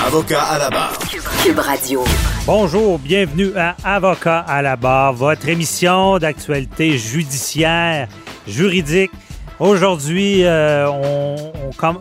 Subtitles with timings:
[0.00, 0.98] Avocat à la barre.
[1.44, 2.04] Cube Radio.
[2.46, 8.08] Bonjour, bienvenue à Avocat à la barre, votre émission d'actualité judiciaire,
[8.46, 9.12] juridique.
[9.60, 11.52] Aujourd'hui, euh, on,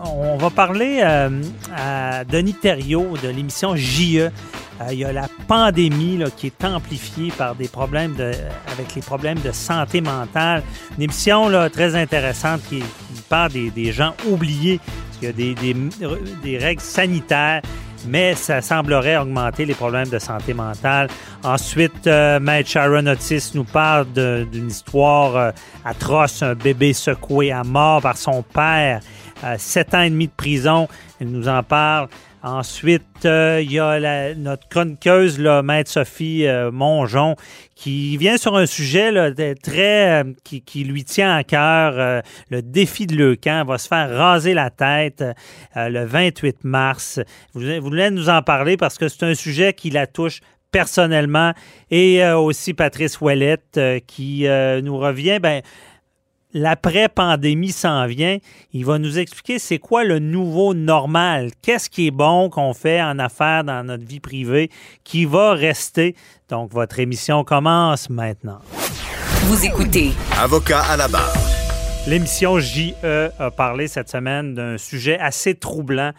[0.05, 1.41] on, va parler euh,
[1.75, 4.17] à Denis Thériault de l'émission JE.
[4.81, 8.31] Euh, il y a la pandémie là, qui est amplifiée par des problèmes de,
[8.71, 10.63] avec les problèmes de santé mentale.
[10.97, 14.79] Une émission là, très intéressante qui, qui parle des, des, gens oubliés.
[14.79, 15.75] Parce qu'il y a des, des,
[16.43, 17.61] des règles sanitaires
[18.07, 21.07] mais ça semblerait augmenter les problèmes de santé mentale.
[21.43, 25.51] Ensuite, euh, Maître Sharon Otis nous parle d'une histoire euh,
[25.85, 29.01] atroce, un bébé secoué à mort par son père,
[29.43, 30.87] euh, sept ans et demi de prison.
[31.19, 32.07] Elle nous en parle.
[32.43, 37.35] Ensuite, euh, il y a notre chroniqueuse, Maître Sophie euh, Mongeon,
[37.75, 39.11] qui vient sur un sujet
[39.61, 43.63] très euh, qui, lui tient à cœur, le défi de Leucan.
[43.65, 45.23] va se faire raser la tête
[45.75, 47.19] le 28 mars.
[47.53, 51.53] Vous, vous voulez nous en parler parce que c'est un sujet qui la touche personnellement
[51.91, 54.47] et aussi Patrice Ouellette qui
[54.81, 55.39] nous revient.
[55.39, 55.61] Ben,
[56.53, 58.37] l'après-pandémie s'en vient.
[58.73, 61.51] Il va nous expliquer c'est quoi le nouveau normal.
[61.61, 64.69] Qu'est-ce qui est bon qu'on fait en affaires dans notre vie privée
[65.03, 66.15] qui va rester?
[66.49, 68.59] Donc, votre émission commence maintenant.
[69.43, 70.11] Vous écoutez.
[70.37, 71.33] Avocat à la barre.
[72.07, 72.93] L'émission JE
[73.39, 76.11] a parlé cette semaine d'un sujet assez troublant.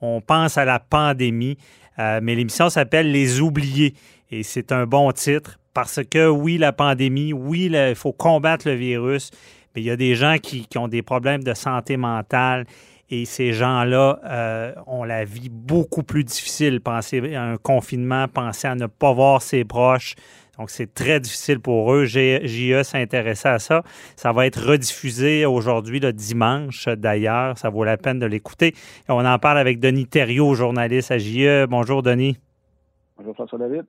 [0.00, 1.58] On pense à la pandémie,
[1.98, 3.94] euh, mais l'émission s'appelle Les oubliés.
[4.30, 8.74] Et c'est un bon titre parce que oui, la pandémie, oui, il faut combattre le
[8.74, 9.30] virus,
[9.74, 12.66] mais il y a des gens qui, ont des problèmes de santé mentale
[13.10, 16.80] et ces gens-là euh, ont la vie beaucoup plus difficile.
[16.80, 20.14] Penser à un confinement, penser à ne pas voir ses proches.
[20.58, 22.04] Donc, c'est très difficile pour eux.
[22.04, 23.82] JE s'intéressait à ça.
[24.16, 27.58] Ça va être rediffusé aujourd'hui, le dimanche, d'ailleurs.
[27.58, 28.74] Ça vaut la peine de l'écouter.
[29.08, 31.66] On en parle avec Denis Thériault, journaliste à JE.
[31.66, 32.36] Bonjour, Denis.
[33.16, 33.84] Bonjour, François David.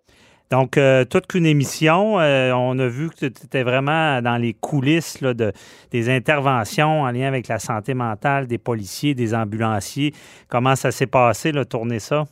[0.51, 2.19] Donc, euh, toute qu'une émission.
[2.19, 5.51] Euh, on a vu que tu étais vraiment dans les coulisses de,
[5.91, 10.13] des interventions en lien avec la santé mentale des policiers, des ambulanciers.
[10.47, 12.25] Comment ça s'est passé, là, tourner ça?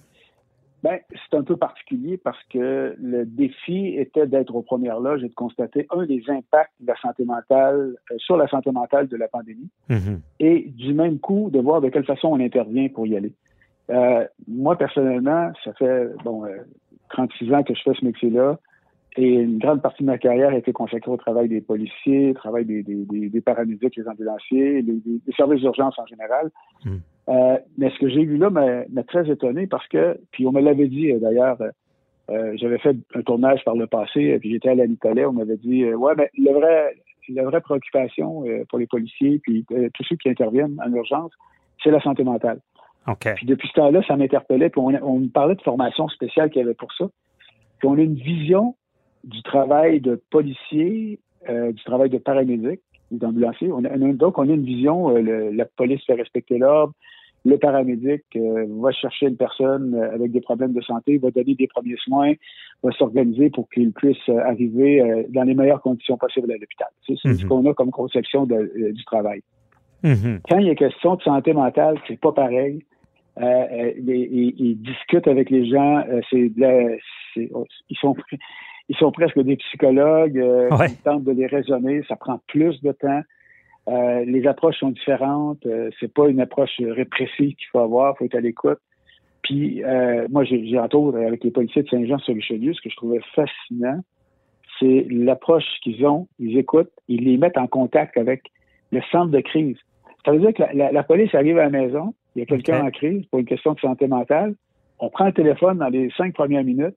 [0.83, 5.29] Bien, c'est un peu particulier parce que le défi était d'être aux premières loges et
[5.29, 9.15] de constater un des impacts de la santé mentale euh, sur la santé mentale de
[9.15, 10.19] la pandémie mm-hmm.
[10.41, 13.31] et du même coup de voir de quelle façon on intervient pour y aller.
[14.45, 16.43] moi, personnellement, ça fait bon
[17.13, 18.59] 36 ans que je fais ce métier-là.
[19.15, 22.33] Et une grande partie de ma carrière a été consacrée au travail des policiers, au
[22.33, 26.49] travail des, des, des, paramédics, les ambulanciers, les, services d'urgence en général.
[26.83, 26.97] Hmm.
[27.29, 30.61] Euh, mais ce que j'ai vu là m'a très étonné parce que, puis on me
[30.61, 31.57] l'avait dit euh, d'ailleurs,
[32.31, 35.57] euh, j'avais fait un tournage par le passé, puis j'étais à la Nicolet, on m'avait
[35.57, 36.95] dit, ouais, mais le vrai,
[37.29, 39.63] la vraie préoccupation pour les policiers, puis
[39.93, 41.31] tous ceux qui interviennent en urgence,
[41.83, 42.59] c'est la santé mentale.
[43.35, 44.69] Puis depuis ce temps-là, ça m'interpellait.
[44.69, 47.05] Puis on, me parlait de formation spéciale qu'il y avait pour ça.
[47.79, 48.75] Puis on a une vision
[49.23, 51.19] du travail de policier,
[51.49, 52.81] euh, du travail de paramédic,
[53.11, 53.71] d'ambulancier.
[53.71, 56.93] On donc, on a une vision, euh, la police fait respecter l'ordre,
[57.45, 61.67] le paramédic euh, va chercher une personne avec des problèmes de santé, va donner des
[61.67, 62.33] premiers soins,
[62.83, 66.87] va s'organiser pour qu'il puisse arriver dans les meilleures conditions possibles à l'hôpital.
[67.05, 67.49] C'est ce mhm.
[67.49, 69.41] qu'on a comme conception du travail.
[70.03, 70.39] Mhm.
[70.49, 72.83] Quand il y a question de santé mentale, c'est pas pareil.
[73.41, 76.03] Euh, euh ils, discutent avec les gens.
[76.07, 76.51] Euh, c'est,
[77.35, 78.15] ils sont
[78.89, 80.37] ils sont presque des psychologues.
[80.37, 82.03] Euh, ils tentent de les raisonner.
[82.07, 83.21] Ça prend plus de temps.
[83.87, 85.65] les approches sont différentes.
[85.99, 88.13] c'est pas une approche répressive qu'il faut avoir.
[88.13, 88.79] Il faut être à l'écoute.
[89.41, 89.83] Puis
[90.29, 93.99] moi, j'ai, j'ai entouré avec les policiers de Saint-Jean-sur-Richelieu, ce que je trouvais fascinant,
[94.79, 96.27] c'est l'approche qu'ils ont.
[96.39, 98.51] Ils écoutent, ils les mettent en contact avec
[98.91, 99.77] le centre de crise.
[100.25, 102.85] Ça veut dire que la, la police arrive à la maison, il y a quelqu'un
[102.85, 104.55] en crise pour une question de santé mentale.
[104.99, 106.95] On prend le téléphone dans les cinq premières minutes.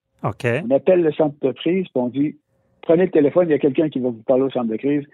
[0.64, 2.36] On appelle le centre de crise, puis on dit
[2.82, 5.04] prenez le téléphone, il y a quelqu'un qui va vous parler au centre de crise.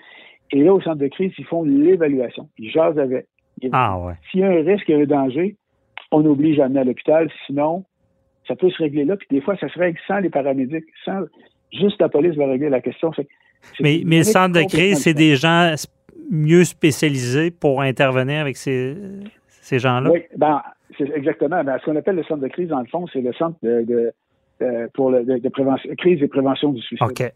[0.52, 2.48] Et là, au centre de crise, ils font l'évaluation.
[2.58, 3.26] Ils jasent avec.
[3.72, 4.14] Ah ouais.
[4.30, 5.56] S'il y a un risque, il y a un danger,
[6.10, 7.30] on oblige à amener à l'hôpital.
[7.46, 7.84] Sinon,
[8.46, 9.16] ça peut se régler là.
[9.16, 11.22] Puis des fois, ça se règle sans les paramédics, sans
[11.72, 13.10] juste la police va régler la question.
[13.80, 15.74] mais, mais le centre de crise, c'est des gens
[16.30, 18.96] mieux spécialisés pour intervenir avec ces,
[19.62, 20.10] ces gens-là?
[20.10, 20.60] Oui, ben,
[20.98, 21.62] c'est exactement.
[21.64, 24.12] Ben, ce qu'on appelle le centre de crise, dans le fond, c'est le centre de,
[24.94, 27.06] pour le, de, prévention, crise et prévention du suicide.
[27.06, 27.32] OK.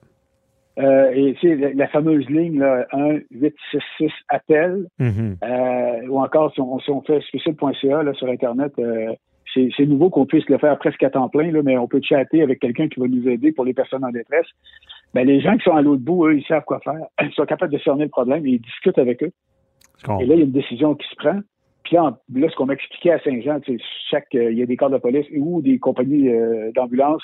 [0.79, 5.37] Euh, et c'est la, la, fameuse ligne là, 1 866 appel mm-hmm.
[5.43, 9.15] euh, ou encore si on, si on fait suicide.ca là, sur internet euh,
[9.55, 12.43] c'est nouveau qu'on puisse le faire presque à temps plein, là, mais on peut chatter
[12.43, 14.47] avec quelqu'un qui va nous aider pour les personnes en détresse.
[15.15, 17.07] Ben, les gens qui sont à l'autre bout, eux, ils savent quoi faire.
[17.23, 19.33] Ils sont capables de cerner le problème et ils discutent avec eux.
[20.21, 21.41] Et là, il y a une décision qui se prend.
[21.87, 23.61] Puis là, ce qu'on m'expliquait à Saint-Jean,
[24.11, 27.23] chaque, euh, il y a des corps de police ou des compagnies euh, d'ambulance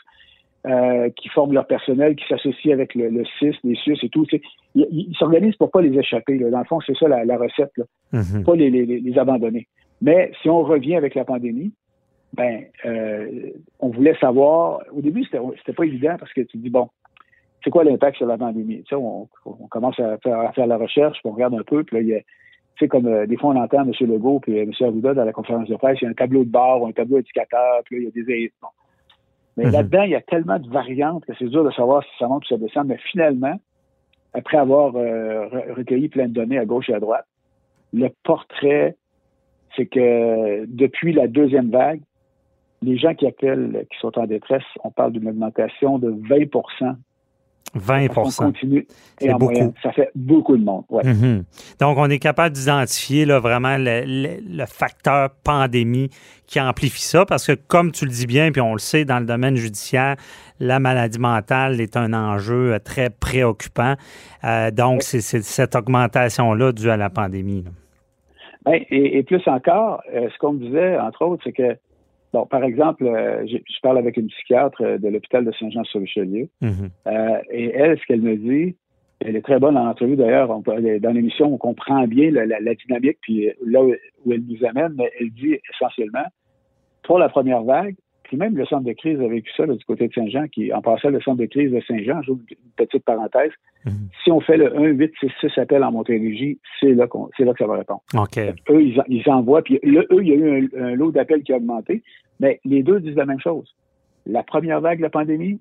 [0.66, 4.24] euh, qui forment leur personnel, qui s'associent avec le, le CIS, les SUS et tout.
[4.74, 6.38] Ils s'organisent pour pas les échapper.
[6.38, 7.84] Dans le fond, c'est ça la, recette, là.
[8.12, 8.44] Mm-hmm.
[8.44, 9.66] pas les, les, abandonner.
[10.00, 11.72] Mais si on revient avec la pandémie,
[12.32, 13.50] ben, euh,
[13.80, 14.82] on voulait savoir.
[14.92, 16.88] Au début, c'était pas évident parce que tu dis bon,
[17.64, 18.82] c'est quoi l'impact sur la pandémie?
[18.84, 19.28] Tu sais, on,
[19.68, 22.20] commence à faire, la recherche, puis on regarde un peu, puis là, il y a,
[22.76, 23.92] tu sais, comme euh, des fois on entend M.
[24.00, 24.72] Legault puis euh, M.
[24.80, 26.92] Arruda dans la conférence de presse, il y a un tableau de bord ou un
[26.92, 28.68] tableau indicateur, puis là, il y a des bon.
[29.56, 29.72] Mais mm-hmm.
[29.72, 32.44] là-dedans, il y a tellement de variantes que c'est dur de savoir si ça monte
[32.44, 32.86] ou ça descend.
[32.86, 33.60] Mais finalement,
[34.32, 37.26] après avoir recueilli plein de données à gauche et à droite,
[37.92, 38.96] le portrait,
[39.76, 42.00] c'est que depuis la deuxième vague,
[42.82, 46.50] les gens qui appellent, qui sont en détresse, on parle d'une augmentation de 20
[47.74, 48.86] 20 continue
[49.20, 49.72] et en beaucoup.
[49.82, 50.84] ça fait beaucoup de monde.
[50.90, 51.02] Ouais.
[51.04, 51.44] Mm-hmm.
[51.80, 56.10] Donc, on est capable d'identifier là, vraiment le, facteur pandémie
[56.46, 59.18] qui amplifie ça parce que, comme tu le dis bien, puis on le sait, dans
[59.18, 60.16] le domaine judiciaire,
[60.60, 63.94] la maladie mentale est un enjeu euh, très préoccupant.
[64.44, 67.64] Euh, donc, c'est cette augmentation-là due à la pandémie.
[68.64, 71.76] Ben, et, plus encore, euh, ce qu'on me disait, entre autres, c'est que
[72.32, 76.48] Bon, par exemple, euh, je, parle avec une psychiatre euh, de l'hôpital de Saint-Jean-sur-Richelieu.
[76.62, 76.90] Mhm.
[77.06, 78.74] euh, et elle, ce qu'elle me dit,
[79.20, 80.48] elle est très bonne en entrevue d'ailleurs.
[80.48, 83.92] Dans l'émission, on comprend bien la, dynamique, puis là où,
[84.32, 86.24] elle nous amène, mais elle dit essentiellement,
[87.04, 87.94] pour la première vague,
[88.36, 91.10] même le centre de crise a vécu ça du côté de Saint-Jean, qui en passant
[91.10, 93.52] le centre de crise de Saint-Jean, j'ouvre une petite parenthèse.
[93.84, 94.08] Mhm.
[94.22, 97.06] Si on fait le 1 8 6 6 appel en Montérégie, c'est là,
[97.36, 98.02] c'est là que ça va répondre.
[98.70, 101.56] Eux, ils, ils, envoient, puis eux, il y a eu un, lot d'appels qui a
[101.56, 102.02] augmenté,
[102.40, 103.74] mais les deux disent la même chose.
[104.26, 105.60] La première vague de la pandémie,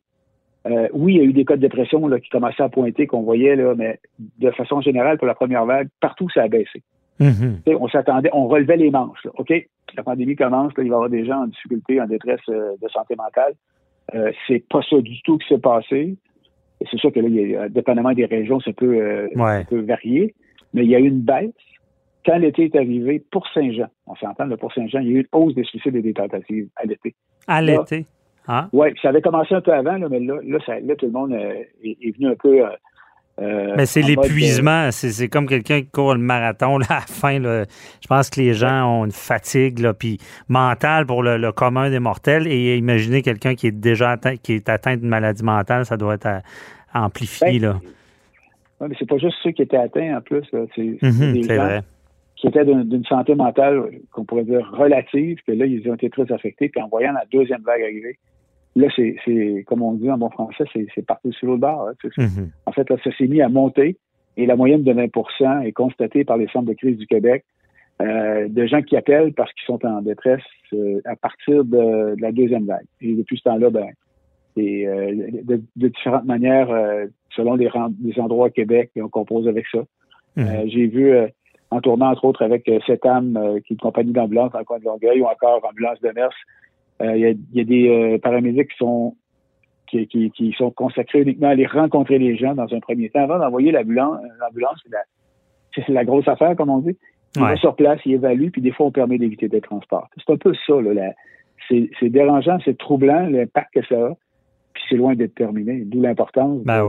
[0.67, 3.07] euh, oui, il y a eu des cas de dépression là, qui commençaient à pointer,
[3.07, 6.83] qu'on voyait, là, mais de façon générale, pour la première vague, partout, ça a baissé.
[7.21, 7.61] Mhm.
[7.79, 9.27] On s'attendait, on relevait les manches.
[9.37, 9.53] OK,
[9.95, 12.87] la pandémie commence, il va y avoir des gens en difficulté, en détresse euh, de
[12.89, 13.53] santé mentale.
[14.15, 16.17] Euh, c'est pas ça du tout qui s'est passé.
[16.89, 19.27] C'est sûr que là, il y a, dépendamment des régions, ça peut, euh,
[19.71, 20.33] varier.
[20.73, 21.51] Mais il y a eu une baisse.
[22.25, 25.27] Quand l'été est arrivé, pour Saint-Jean, on s'entend, pour Saint-Jean, il y a eu une
[25.31, 27.15] hausse des suicides et des tentatives à l'été.
[27.47, 28.05] À l'été?
[28.47, 28.67] Ah.
[28.73, 32.27] Oui, ça avait commencé un peu avant, mais là, là, tout le monde est, venu
[32.27, 32.63] un peu
[33.41, 34.89] euh, mais c'est l'épuisement.
[34.91, 37.41] C'est comme quelqu'un qui court le marathon là, à la fin.
[37.41, 41.99] Je pense que les gens ont une fatigue là, puis mentale pour le, commun des
[41.99, 42.47] mortels.
[42.47, 46.15] Et imaginez quelqu'un qui est déjà atteint, qui est atteint d'une maladie mentale, ça doit
[46.15, 46.41] être
[46.93, 47.59] amplifié.
[47.59, 47.79] Ben, là.
[48.87, 50.45] mais c'est pas juste ceux qui étaient atteints en plus.
[50.75, 51.81] C'est mhm, des gens
[52.35, 56.31] qui étaient d'une santé mentale qu'on pourrait dire relative, que là, ils ont été très
[56.31, 56.69] affectés.
[56.69, 58.17] Puis en voyant la deuxième vague arriver,
[58.75, 61.89] Là, c'est, comme on dit en bon français, c'est parti sur l'autre bord.
[61.89, 62.49] Hein, mm-hmm.
[62.65, 63.97] En fait, là, ça s'est mis à monter
[64.37, 67.43] et la moyenne de 20% est constatée par les centres de crise du Québec
[68.01, 70.41] euh, de gens qui appellent parce qu'ils sont en détresse
[70.73, 72.85] euh, à partir de, la deuxième vague.
[73.01, 73.87] Et depuis ce temps-là, ben,
[74.55, 75.13] et, euh,
[75.43, 76.69] de, différentes manières,
[77.35, 77.69] selon les,
[78.03, 79.79] les, endroits au Québec, et on compose avec ça.
[80.37, 80.71] Mm-hmm.
[80.71, 81.13] J'ai vu,
[81.69, 84.85] en tournant entre autres avec cette âme qui est une compagnie d'ambulance en coin de
[84.85, 86.70] Longueuil, ou encore Ambulance de Mers, euh,
[87.03, 89.15] il y, a, des euh, paramédics qui sont
[89.87, 93.23] qui, sont consacrés uniquement à aller rencontrer les gens dans un premier temps.
[93.23, 94.81] Avant d'envoyer l'ambulance, l'ambulance
[95.75, 96.97] c'est la, grosse affaire, comme on dit.
[97.35, 100.07] Il va sur place, il évalue, puis des fois, on permet d'éviter des transports.
[100.17, 101.11] C'est un peu ça, là.
[101.69, 104.13] c'est dérangeant, c'est troublant, l'impact que ça a
[104.91, 105.83] c'est loin d'être terminé.
[105.85, 106.61] D'où l'importance.
[106.65, 106.85] Ben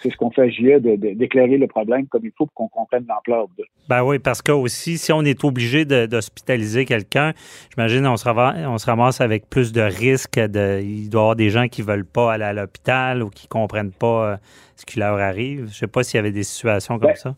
[0.00, 3.04] c'est ce qu'on fait à JE, d'éclairer le problème comme il faut pour qu'on comprenne
[3.08, 3.64] l'ampleur de.
[3.88, 7.32] Ben oui, parce que aussi, si on est obligé d'hospitaliser quelqu'un,
[7.74, 10.40] j'imagine on se, ramasse, on se ramasse avec plus de risques.
[10.40, 13.28] De, il doit y avoir des gens qui ne veulent pas aller à l'hôpital ou
[13.28, 14.36] qui ne comprennent pas euh,
[14.76, 15.60] ce qui leur arrive.
[15.60, 17.34] Je ne sais pas s'il y avait des situations comme ben, ça.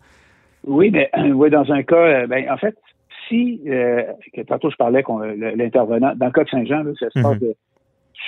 [0.64, 2.76] Oui, mais oui, dans un cas, euh, ben, en fait,
[3.28, 4.02] si, euh,
[4.46, 7.54] tantôt je parlais qu'on l'intervenant, dans le cas de Saint-Jean, ça se passe mhm.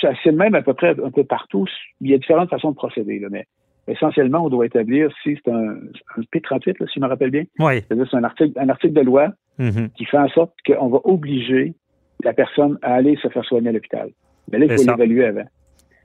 [0.01, 1.67] C'est le même à peu près un peu partout.
[2.01, 3.47] Il y a différentes façons de procéder, mais
[3.89, 5.77] essentiellement, on doit établir si c'est un,
[6.17, 7.45] un P38, si je me rappelle bien.
[7.59, 7.81] Oui.
[7.81, 9.29] C'est-à-dire c'est un article, un article de loi
[9.59, 9.91] mhm.
[9.97, 11.75] qui fait en sorte qu'on va obliger
[12.23, 14.11] la personne à aller se faire soigner à l'hôpital.
[14.51, 15.47] Mais là, il faut l'évaluer avant.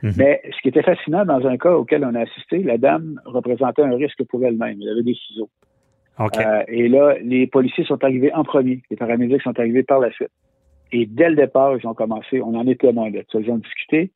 [0.03, 0.13] Mhm.
[0.17, 3.83] Mais ce qui était fascinant dans un cas auquel on a assisté, la dame représentait
[3.83, 4.77] un risque pour elle-même.
[4.81, 5.49] Elle avait des ciseaux.
[6.19, 8.81] Euh, et là, les policiers sont arrivés en premier.
[8.91, 10.29] Les paramédics sont arrivés par la suite.
[10.93, 13.39] Et dès le départ, ils ont commencé, on en est témoin de ça.
[13.39, 14.11] Ils ont discuté.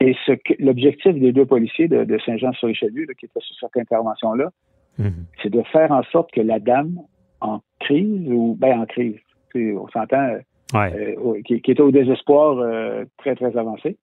[0.00, 4.50] Et ce l'objectif des deux policiers de, Saint-Jean-sur-Richelieu, qui étaient sur cette intervention-là,
[4.98, 5.24] mhm.
[5.42, 7.00] c'est de faire en sorte que la dame
[7.40, 9.16] en crise, ou bien en crise,
[9.54, 10.36] on s'entend,
[10.74, 13.96] euh, qui, était au désespoir euh, très, très avancé,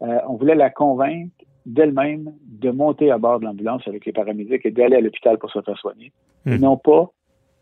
[0.00, 1.32] on voulait la convaincre
[1.66, 5.50] d'elle-même de monter à bord de l'ambulance avec les paramédics et d'aller à l'hôpital pour
[5.50, 6.12] se faire soigner.
[6.46, 6.60] Et hmm.
[6.60, 7.10] non pas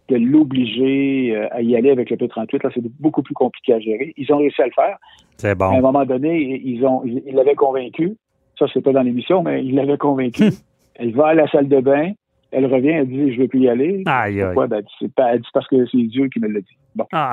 [0.09, 2.63] de l'obliger euh, à y aller avec le P38.
[2.63, 4.13] Là, c'est beaucoup plus compliqué à gérer.
[4.17, 4.97] Ils ont réussi à le faire.
[5.37, 5.67] C'est bon.
[5.67, 8.17] À un moment donné, ils ont, ils l'avaient convaincu.
[8.59, 10.45] Ça, c'est pas dans l'émission, mais ils l'avaient convaincu.
[10.45, 10.51] Hmm.
[10.95, 12.13] elle va à la salle de bain.
[12.53, 14.03] Elle revient, elle dit, je veux plus y aller.
[14.07, 14.67] Aïe, Pourquoi?
[14.69, 16.79] Ben, c'est pas, elle dit parce que c'est Dieu qui me l'a dit.
[16.95, 17.05] Bon.
[17.13, 17.33] Ah.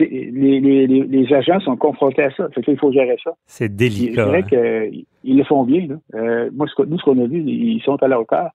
[0.00, 2.48] les, les, les, agents sont confrontés à ça.
[2.54, 3.32] Fait il faut gérer ça.
[3.46, 4.24] C'est délicat.
[4.24, 5.86] C'est vrai qu'ils le font bien.
[5.86, 5.96] Là.
[6.14, 8.50] Euh, moi, nous, ce qu'on a vu, ils sont à la hauteur.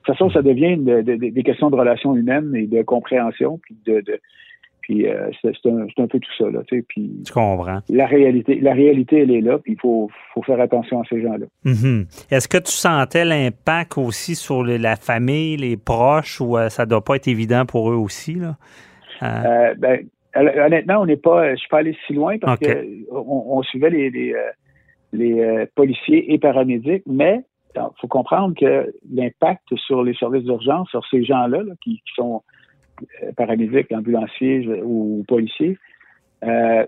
[0.00, 4.02] De toute façon, ça devient des questions de relations humaines et de compréhension, puis de,
[4.90, 6.84] puis euh, c'est un, peu tout ça là, tu sais.
[6.88, 7.78] Puis tu comprends.
[7.88, 11.22] La réalité, la réalité, elle est là, puis il faut, faut faire attention à ces
[11.22, 11.46] gens-là.
[11.64, 12.26] Mm-hmm.
[12.30, 17.04] Est-ce que tu sentais l'impact aussi sur la famille, les proches, ou euh, ça doit
[17.04, 18.56] pas être évident pour eux aussi là?
[19.22, 19.74] Euh...
[19.78, 23.90] ben, honnêtement, on n'est pas, je suis pas allé si loin parce qu'on on, suivait
[23.90, 24.34] les, les,
[25.12, 27.42] les policiers et paramédics, mais
[27.76, 32.42] il faut comprendre que l'impact sur les services d'urgence, sur ces gens-là qui, sont
[33.22, 35.78] euh, paramédics, ambulanciers ou policiers,
[36.44, 36.84] euh,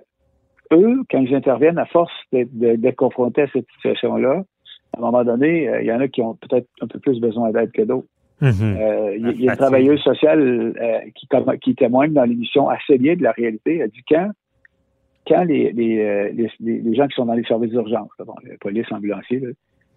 [0.73, 4.43] eux, quand ils interviennent, à force d'être confrontés à cette situation-là,
[4.95, 7.21] à un moment donné, euh, il y en a qui ont peut-être un peu plus
[7.21, 8.09] besoin d'aide que d'autres.
[8.41, 9.15] Mm-hmm.
[9.19, 10.75] il y, a une travailleuse sociale
[11.15, 11.29] qui,
[11.61, 13.79] qui témoigne dans l'émission assez bien de la réalité.
[13.79, 14.33] Elle dit quand
[15.29, 19.41] quand les, les, les, gens qui sont dans les services d'urgence, bon, la police, ambulanciers,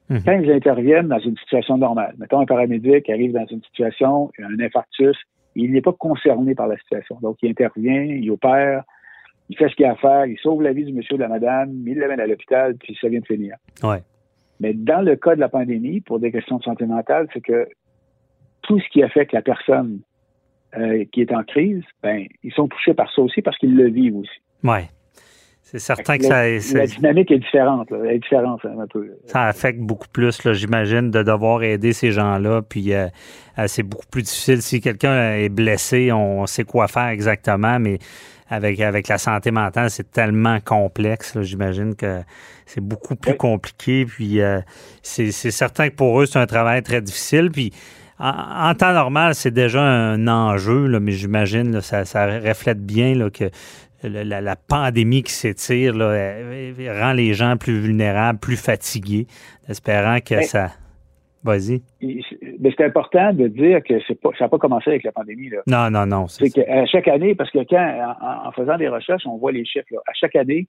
[0.09, 0.21] Mhm.
[0.23, 4.59] Quand ils interviennent dans une situation normale, mettons un paramédic arrive dans une situation, un
[4.59, 5.17] infarctus,
[5.55, 7.17] il n'est pas concerné par la situation.
[7.21, 8.83] Donc, il intervient, il opère,
[9.49, 11.23] il fait ce qu'il a à faire, il sauve la vie du monsieur ou de
[11.23, 13.55] la madame, il l'amène à l'hôpital, puis ça vient de finir.
[13.83, 14.01] Ouais.
[14.59, 17.67] Mais dans le cas de la pandémie, pour des questions de santé mentale, c'est que
[18.61, 19.99] tout ce qui affecte la personne
[20.77, 23.89] euh, qui est en crise, ben, ils sont touchés par ça aussi parce qu'ils le
[23.89, 24.41] vivent aussi.
[24.63, 24.89] Ouais.
[25.77, 26.47] C'est certain que ça.
[26.77, 29.11] La dynamique est différente, est différente un peu.
[29.25, 32.61] Ça affecte beaucoup plus, j'imagine, de devoir aider ces gens-là.
[32.61, 33.07] Puis euh,
[33.59, 34.61] euh, c'est beaucoup plus difficile.
[34.61, 37.99] Si quelqu'un est blessé, on sait quoi faire exactement, mais
[38.49, 41.37] avec, avec la santé mentale, c'est tellement complexe.
[41.41, 42.21] J'imagine que
[42.65, 44.05] c'est beaucoup plus compliqué.
[44.05, 44.61] Puis euh,
[45.01, 47.51] c'est certain que pour eux, c'est un travail très difficile.
[47.51, 47.73] Puis
[48.17, 53.29] en, temps normal, c'est déjà un enjeu, là, mais j'imagine ça, ça reflète bien là,
[53.29, 53.49] que
[54.03, 59.27] la, pandémie qui s'étire rend les gens plus vulnérables, plus fatigués,
[59.67, 60.71] espérant que ça.
[61.43, 61.83] Vas-y.
[62.01, 65.51] Mais c'est important de dire que pas, ça n'a pas commencé avec la pandémie.
[65.67, 66.27] Non, non, non.
[66.27, 68.15] C'est qu'à chaque année, parce que quand,
[68.47, 69.85] en, faisant des recherches, on voit les chiffres.
[70.07, 70.67] à chaque année,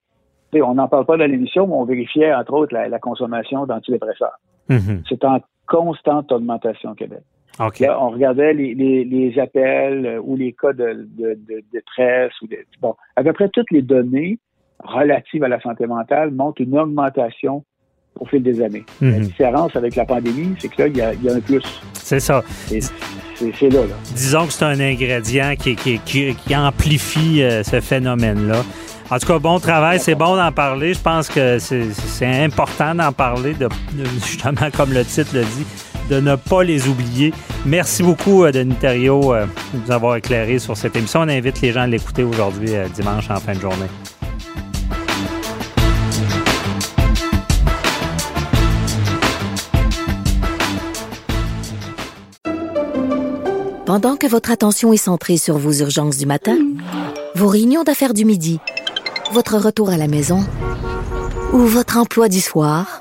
[0.53, 4.39] on n'en parle pas dans l'émission, mais on vérifiait, entre autres, la, consommation d'antidépresseurs.
[4.69, 5.03] Mm-hmm.
[5.09, 7.23] C'est en constante augmentation au Québec.
[7.59, 11.09] Là, on regardait les, appels euh, ou les cas de,
[11.73, 12.33] détresse.
[12.43, 12.49] Ou
[12.81, 14.39] bon, à peu près toutes les données
[14.83, 17.65] relatives à la santé mentale montrent une augmentation
[18.21, 18.85] au fil des années.
[19.01, 19.21] La mhm.
[19.21, 21.63] différence avec la pandémie, c'est que là, il y a, un plus.
[21.95, 22.43] C'est ça.
[22.67, 23.81] C'est là,
[24.15, 28.63] Disons que c'est un ingrédient qui, qui, amplifie euh, ce phénomène-là.
[29.11, 30.95] En tout cas, bon travail, c'est bon d'en parler.
[30.95, 33.69] Je pense que c'est important d'en parler, de,
[34.25, 35.67] justement, comme le titre le dit,
[36.09, 37.33] de ne pas les oublier.
[37.65, 41.21] Merci beaucoup, euh, Denis Thériault, euh, de nous avoir éclairé sur cette émission.
[41.21, 43.87] On invite les gens à l'écouter aujourd'hui, euh, dimanche, en fin de journée.
[53.85, 56.59] Pendant que votre attention est centrée sur vos urgences du matin,
[57.37, 58.59] vos réunions d'affaires du midi,
[59.33, 60.45] votre retour à la maison
[61.53, 63.01] ou votre emploi du soir,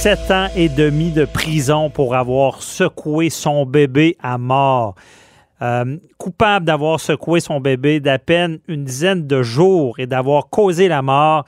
[0.00, 4.94] Sept ans et demi de prison pour avoir secoué son bébé à mort.
[5.60, 10.86] Euh, coupable d'avoir secoué son bébé d'à peine une dizaine de jours et d'avoir causé
[10.86, 11.46] la mort,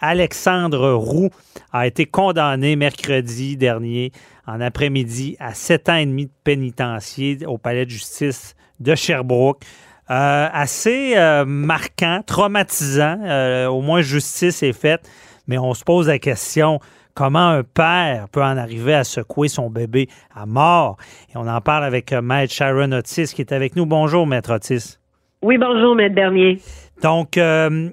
[0.00, 1.28] Alexandre Roux
[1.74, 4.12] a été condamné mercredi dernier
[4.46, 9.62] en après-midi à sept ans et demi de pénitencier au palais de justice de Sherbrooke.
[10.10, 13.68] Euh, assez euh, marquant, traumatisant.
[13.68, 15.06] au moins, justice est faite.
[15.46, 16.80] Mais on se pose la question,
[17.14, 20.96] comment un père peut en arriver à secouer son bébé à mort.
[21.32, 23.86] Et on en parle avec euh, Maître Sharon Otis qui est avec nous.
[23.86, 24.98] Bonjour, Maître Otis.
[25.42, 26.60] Oui, bonjour, Maître Bernier.
[27.02, 27.88] Donc, euh,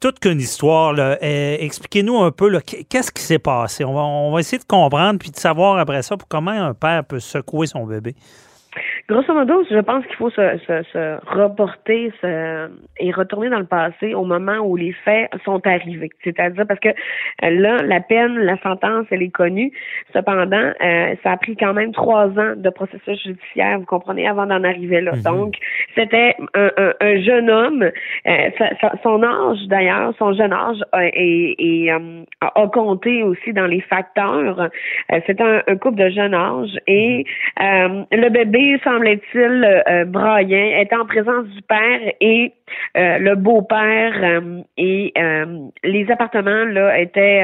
[0.00, 0.94] toute qu'une histoire.
[0.98, 3.84] Euh, expliquez-nous un peu qu'est-ce qui s'est passé?
[3.84, 7.04] On va, on va, essayer de comprendre puis de savoir après ça comment un père
[7.04, 8.14] peut secouer son bébé.
[9.10, 12.12] Grosso modo, je pense qu'il faut se, se, se reporter
[13.00, 16.10] et retourner dans le passé au moment où les faits sont arrivés.
[16.22, 19.72] C'est-à-dire parce que euh, là, la peine, la sentence, elle est connue.
[20.12, 24.46] Cependant, euh, ça a pris quand même trois ans de processus judiciaire, vous comprenez, avant
[24.46, 25.16] d'en arriver là.
[25.16, 25.22] Mhm.
[25.22, 25.54] Donc,
[25.96, 27.82] c'était un, un, jeune homme.
[27.82, 28.50] Euh,
[29.02, 30.78] son âge, d'ailleurs, son jeune âge
[31.14, 34.68] et, a compté aussi dans les facteurs.
[35.26, 37.24] c'était un, un, couple de jeune âge et
[37.58, 38.06] mhm.
[38.12, 42.52] le bébé semble-t-il, euh, euh, était en présence du père et
[42.96, 45.12] euh, le beau-père euh, et
[45.84, 47.42] les appartements là étaient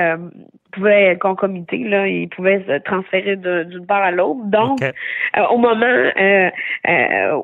[0.73, 4.41] pouvaient concomiter, là, ils pouvaient se transférer d'une part à l'autre.
[4.45, 4.81] Donc,
[5.51, 6.11] au moment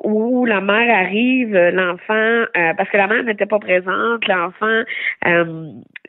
[0.03, 2.43] où la mère arrive, l'enfant,
[2.77, 4.83] parce que la mère n'était pas présente, l'enfant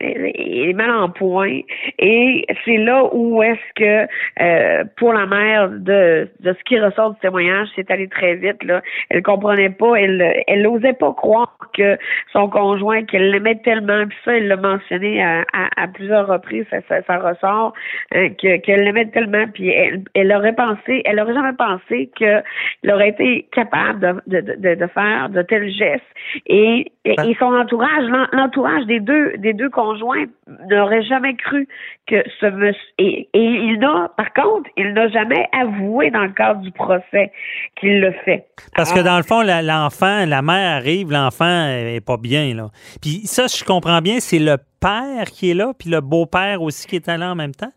[0.01, 1.59] est mal en point.
[1.99, 7.19] Et c'est là où est-ce que, pour la mère, de, de ce qui ressort du
[7.19, 8.63] témoignage, c'est allé très vite.
[8.63, 8.81] Là.
[9.09, 11.97] Elle comprenait pas, elle elle n'osait pas croire que
[12.31, 16.79] son conjoint, qu'elle l'aimait tellement, puis ça, elle l'a mentionné à, à, plusieurs reprises, ça,
[16.87, 17.73] ça, ressort,
[18.13, 22.91] hein, que, qu'elle l'aimait tellement, puis elle, elle aurait pensé, elle aurait jamais pensé qu'il
[22.91, 26.03] aurait été capable de, de, de, de faire de tels gestes.
[26.47, 31.67] Et, et ben son entourage, l'entourage des deux, des deux conjoints n'aurait jamais cru
[32.07, 36.31] que ce monsieur, et, et il n'a, par contre, il n'a jamais avoué dans le
[36.31, 37.31] cadre du procès
[37.79, 38.45] qu'il le fait.
[38.75, 42.69] Parce que dans le fond, l'enfant, la mère arrive, l'enfant est pas bien, là.
[43.01, 46.87] Puis ça, je comprends bien, c'est le père qui est là, puis le beau-père aussi
[46.87, 47.71] qui est là en même temps?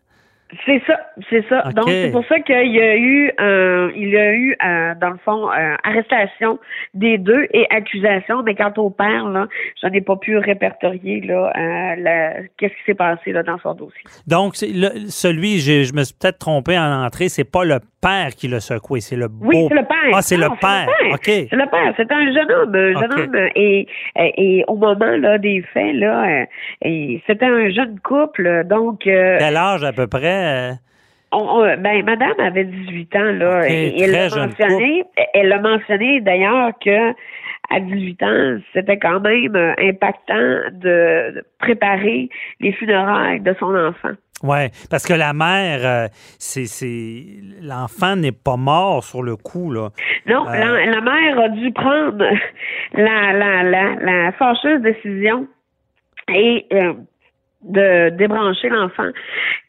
[0.65, 1.61] C'est ça, c'est ça.
[1.75, 5.11] Donc c'est pour ça qu'il y a eu, euh, il y a eu euh, dans
[5.11, 6.57] le fond euh, arrestation
[6.95, 8.41] des deux et accusation.
[8.41, 9.47] Mais quant au père là,
[9.81, 14.01] j'en ai pas pu répertorier là, euh, qu'est-ce qui s'est passé là dans son dossier.
[14.25, 18.59] Donc celui, je, me suis peut-être trompé en entrée, c'est pas le père qui l'a
[18.59, 19.45] secoué, c'est le beau.
[19.45, 20.13] Oui, c'est le père.
[20.13, 20.87] Ah, c'est le, père.
[21.13, 21.25] Ok.
[21.25, 21.93] C'est le père.
[21.95, 23.49] C'est un jeune homme, un jeune homme.
[23.55, 26.45] Et, et, au moment là des faits là,
[26.81, 28.63] c'était un jeune couple.
[28.65, 29.01] Donc.
[29.03, 30.38] Quel âge à peu près?
[31.33, 33.69] Euh, ben, madame avait 18 ans, là.
[33.69, 37.13] et elle l'a mentionné, elle a mentionné d'ailleurs que
[37.71, 44.13] à 18 ans, c'était quand même euh, impactant de préparer les funérailles de son enfant.
[44.41, 46.07] Oui, parce que la mère, euh,
[46.39, 46.65] c'est,
[47.61, 49.89] l'enfant n'est pas mort sur le coup là.
[50.25, 52.25] Non, la, mère a dû prendre
[52.93, 55.45] la la la, la fâcheuse décision
[56.33, 56.65] et
[57.63, 59.09] de débrancher l'enfant.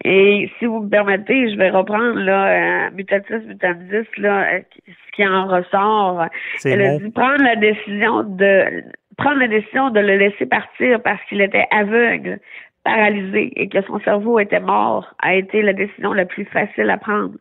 [0.05, 5.13] Et si vous me permettez, je vais reprendre là euh, mutatis mutandis là euh, ce
[5.13, 6.27] qui en ressort.
[6.65, 8.85] Elle a dû prendre la décision de
[9.17, 12.39] prendre la décision de le laisser partir parce qu'il était aveugle,
[12.85, 16.97] paralysé et que son cerveau était mort a été la décision la plus facile à
[16.97, 17.35] prendre,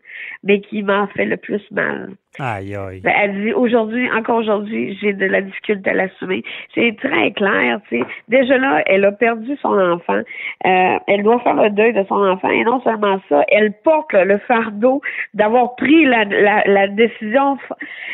[0.44, 2.10] mais qui m'a fait le plus mal.
[2.38, 3.02] Aïe, aïe.
[3.02, 6.44] Ben, elle dit aujourd'hui, encore aujourd'hui, j'ai de la difficulté à l'assumer.
[6.74, 8.06] C'est très clair, tu sais.
[8.30, 10.22] Déjà là, elle a perdu son enfant.
[10.66, 12.50] Euh, elle doit faire le deuil de son enfant.
[12.50, 15.02] Et non seulement ça, elle porte le fardeau
[15.34, 17.58] d'avoir pris la, la, la, décision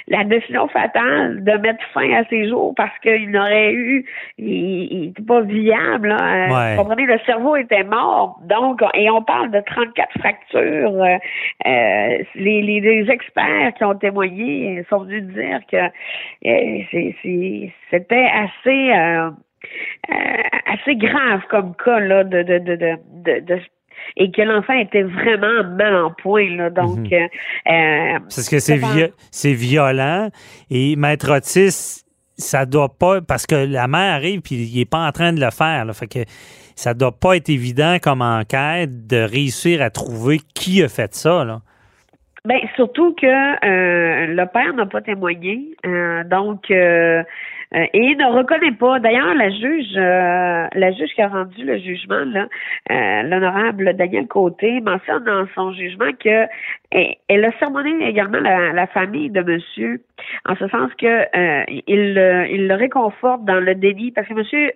[0.08, 4.06] la décision fatale de mettre fin à ses jours parce qu'il n'aurait eu
[4.38, 6.12] il n'était pas viable.
[6.12, 6.76] Hein.
[6.76, 8.40] Vous comprenez, le cerveau était mort.
[8.44, 11.04] Donc, et on parle de 34 fractures.
[11.04, 11.18] Euh,
[11.66, 11.95] euh,
[12.36, 19.30] les, les, les experts qui ont témoigné sont venus dire que euh, c'était assez euh,
[20.12, 23.60] euh, assez grave comme cas là de de de, de,
[24.18, 26.50] et que l'enfant était vraiment mal en point.
[26.56, 27.30] Là, donc, mhm.
[28.24, 28.80] parce que c'est
[29.32, 30.30] c'est violent
[30.70, 32.04] et Maître Otis,
[32.38, 35.40] ça doit pas parce que la mère arrive puis il est pas en train de
[35.40, 35.86] le faire.
[35.86, 36.20] Là, fait que
[36.76, 41.46] ça doit pas être évident comme enquête de réussir à trouver qui a fait ça.
[41.46, 41.62] Là.
[42.46, 47.24] Ben surtout que euh, le père n'a pas témoigné, euh, donc euh,
[47.74, 49.00] Euh, et ne reconnaît pas.
[49.00, 52.48] D'ailleurs, la juge, euh, la juge qui a rendu le jugement, là,
[52.92, 56.46] euh, l'honorable Daniel Côté, mentionne dans son jugement que
[56.92, 60.02] elle a sermonné également la, famille de monsieur,
[60.48, 61.26] en ce sens que
[61.70, 64.72] il, il, le réconforte dans le délit, parce que monsieur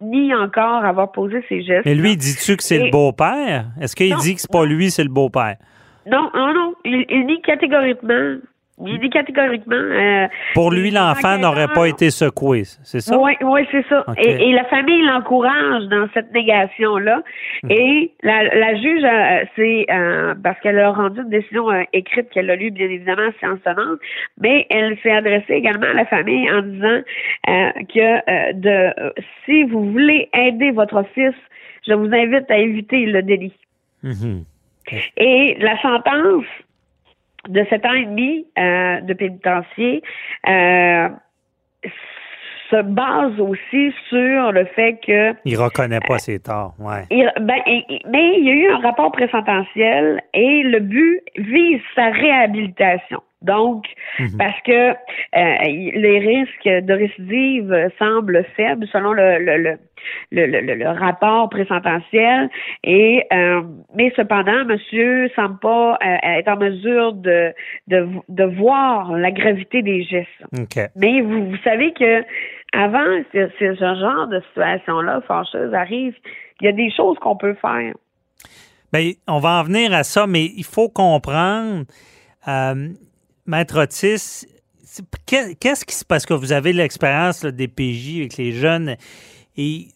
[0.00, 1.86] nie encore avoir posé ses gestes.
[1.86, 3.66] Et lui, dis-tu que c'est le beau-père?
[3.78, 5.56] Est-ce qu'il dit que c'est pas lui, c'est le beau-père?
[6.06, 6.74] Non, non, non.
[6.84, 8.38] Il, il nie catégoriquement
[8.86, 9.76] il dit catégoriquement.
[9.76, 13.18] Euh, Pour lui, l'enfant n'aurait pas été secoué, c'est ça?
[13.18, 14.04] Oui, oui, c'est ça.
[14.16, 17.22] Et, la famille l'encourage dans cette négation-là.
[17.62, 17.70] Hmm.
[17.70, 22.56] Et la, juge, euh, c'est euh, parce qu'elle a rendu une décision écrite qu'elle a
[22.56, 23.98] lue, bien évidemment, séance tenante,
[24.38, 27.00] mais elle s'est adressée également à la famille en disant
[27.46, 29.12] que de
[29.44, 31.34] si vous voulez aider votre fils,
[31.86, 33.54] je vous invite à éviter le délit.
[34.02, 34.44] Mhm.
[35.16, 36.44] Et la sentence
[37.48, 40.02] de sept ans et demi euh, de pénitencier
[40.48, 41.08] euh,
[42.70, 47.04] se base aussi sur le fait que il reconnaît pas ses torts, ouais.
[47.40, 47.60] ben,
[48.08, 53.20] mais il y a eu un rapport présententiel et le but vise sa réhabilitation.
[53.42, 53.86] Donc,
[54.18, 54.36] mhm.
[54.38, 54.94] parce que euh,
[55.32, 59.78] les risques de récidive semblent faibles selon le, le, le
[60.30, 62.48] le, le, rapport présententiel
[62.84, 63.62] et euh,
[63.94, 67.52] mais cependant monsieur semble pas euh, être en mesure de,
[67.88, 70.28] de, de voir la gravité des gestes.
[70.96, 72.22] Mais vous, vous savez que
[72.72, 76.14] avant ce, ce genre de situation là fâcheuse arrive,
[76.60, 77.92] il y a des choses qu'on peut faire.
[78.92, 81.84] Bien, on va en venir à ça, mais il faut comprendre
[83.50, 84.46] Maître Otis,
[85.26, 86.24] qu'est-ce qui se passe?
[86.24, 88.94] que vous avez l'expérience des PJ avec les jeunes
[89.56, 89.88] et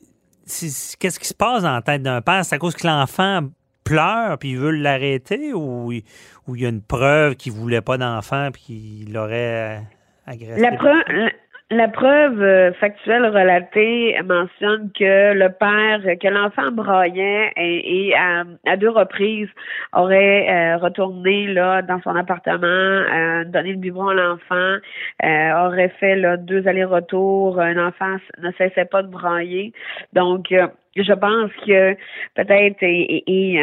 [0.45, 2.45] qu'est-ce qui se passe dans la tête d'un père?
[2.45, 3.43] C'est à cause que l'enfant
[3.85, 6.03] pleure puis il veut l'arrêter ou, il
[6.49, 9.83] y a une preuve qu'il voulait pas d'enfant puis qu'il l'aurait
[10.27, 10.61] agressé?
[10.61, 11.31] La preuve,
[11.71, 18.91] la preuve euh, factuelle relatée mentionne que le père, que l'enfant braillait et, à, deux
[18.91, 19.49] reprises
[19.95, 24.77] aurait euh, retourné là dans son appartement, euh, donné le biberon à l'enfant,
[25.25, 27.59] euh, aurait fait là, deux allers-retours.
[27.59, 29.73] Un enfant ne cessait pas de brailler.
[30.13, 30.55] Donc,
[30.97, 31.95] je pense que
[32.35, 33.59] peut-être et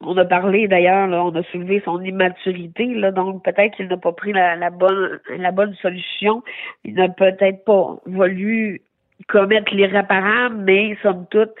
[0.00, 4.12] on a parlé d'ailleurs, on a soulevé son immaturité, là, donc peut-être qu'il n'a pas
[4.12, 6.42] pris la, bonne la bonne solution.
[6.84, 8.82] Il n'a peut-être pas voulu
[9.26, 11.54] commettre l'irréparable, mais somme toute,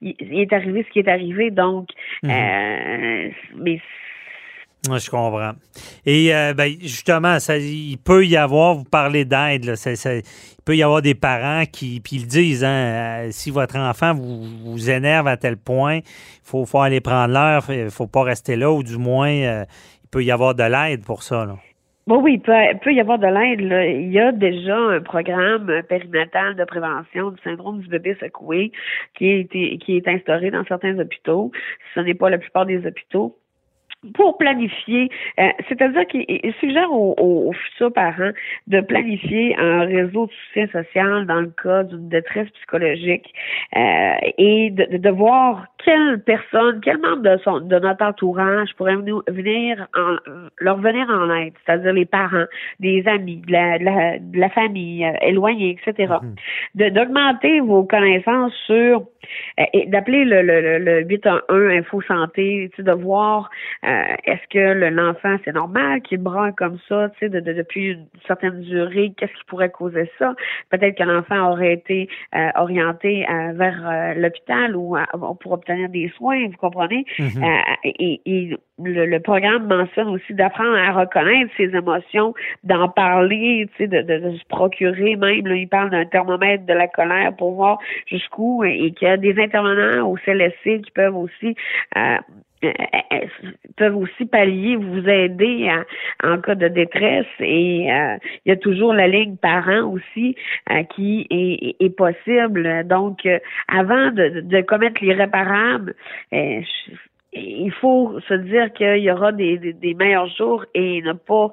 [0.00, 1.50] il, est arrivé ce qui est arrivé.
[1.50, 1.88] Donc,
[2.22, 2.30] mhm.
[2.30, 3.80] euh, mais
[4.88, 5.52] moi, je comprends.
[6.04, 10.22] Et euh, ben, justement, ça, il peut y avoir, vous parlez d'aide, il
[10.64, 14.42] peut y avoir des parents qui puis ils disent, hein, euh, si votre enfant vous,
[14.42, 16.02] vous énerve à tel point, il
[16.42, 19.64] faut, faut aller prendre l'heure, il faut pas rester là, ou du moins, euh,
[20.02, 21.46] il peut y avoir de l'aide pour ça.
[21.46, 21.54] Là.
[22.08, 23.60] Bon, oui, il peut, y avoir de l'aide.
[24.00, 28.72] Il y a déjà un programme périnatal de prévention du syndrome du bébé secoué
[29.16, 31.52] qui, est, qui est instauré dans certains hôpitaux.
[31.94, 33.38] Ce n'est pas la plupart des hôpitaux
[34.14, 38.32] pour planifier, euh, c'est-à-dire qu'il suggère aux, futurs parents
[38.66, 43.32] de planifier un réseau de soutien social dans le cas d'une détresse psychologique
[43.76, 48.96] euh, et de, de, voir quelle personne, quel membre de, son, de notre entourage pourrait
[49.28, 50.16] venir en,
[50.58, 52.46] leur venir en aide, c'est-à-dire les parents,
[52.80, 56.14] des amis, de la, de la, famille euh, éloignée, etc.
[56.74, 56.90] Mm-hmm.
[56.90, 59.04] D'augmenter vos connaissances sur
[59.72, 63.50] et d'appeler le, le, le, 811 Info Santé, de voir
[63.92, 68.06] euh, est-ce que l'enfant, c'est normal qu'il braille comme ça, tu sais, de, depuis une
[68.26, 70.34] certaine durée, qu'est-ce qui pourrait causer ça?
[70.70, 74.96] Peut-être que l'enfant aurait été euh, orienté euh, vers l'hôpital ou
[75.40, 77.04] pour obtenir des soins, vous comprenez?
[77.18, 77.62] Mm-hmm.
[77.84, 84.02] et, le, programme mentionne aussi d'apprendre à reconnaître ses émotions, d'en parler, tu sais, de,
[84.02, 88.64] de, se procurer même, là, il parle d'un thermomètre de la colère pour voir jusqu'où
[88.64, 91.54] et qu'il y a des intervenants au CLSC qui peuvent aussi
[91.96, 92.18] euh, euh,
[93.76, 95.70] peuvent aussi pallier, vous aider
[96.22, 97.26] en, cas de détresse.
[97.40, 100.36] Et euh, il y a toujours la ligne parents aussi
[100.94, 102.86] qui est, possible.
[102.86, 103.28] Donc,
[103.68, 105.94] avant de, commettre l'irréparable,
[107.32, 111.50] il faut se dire qu'il y aura des, meilleurs jours et ne pas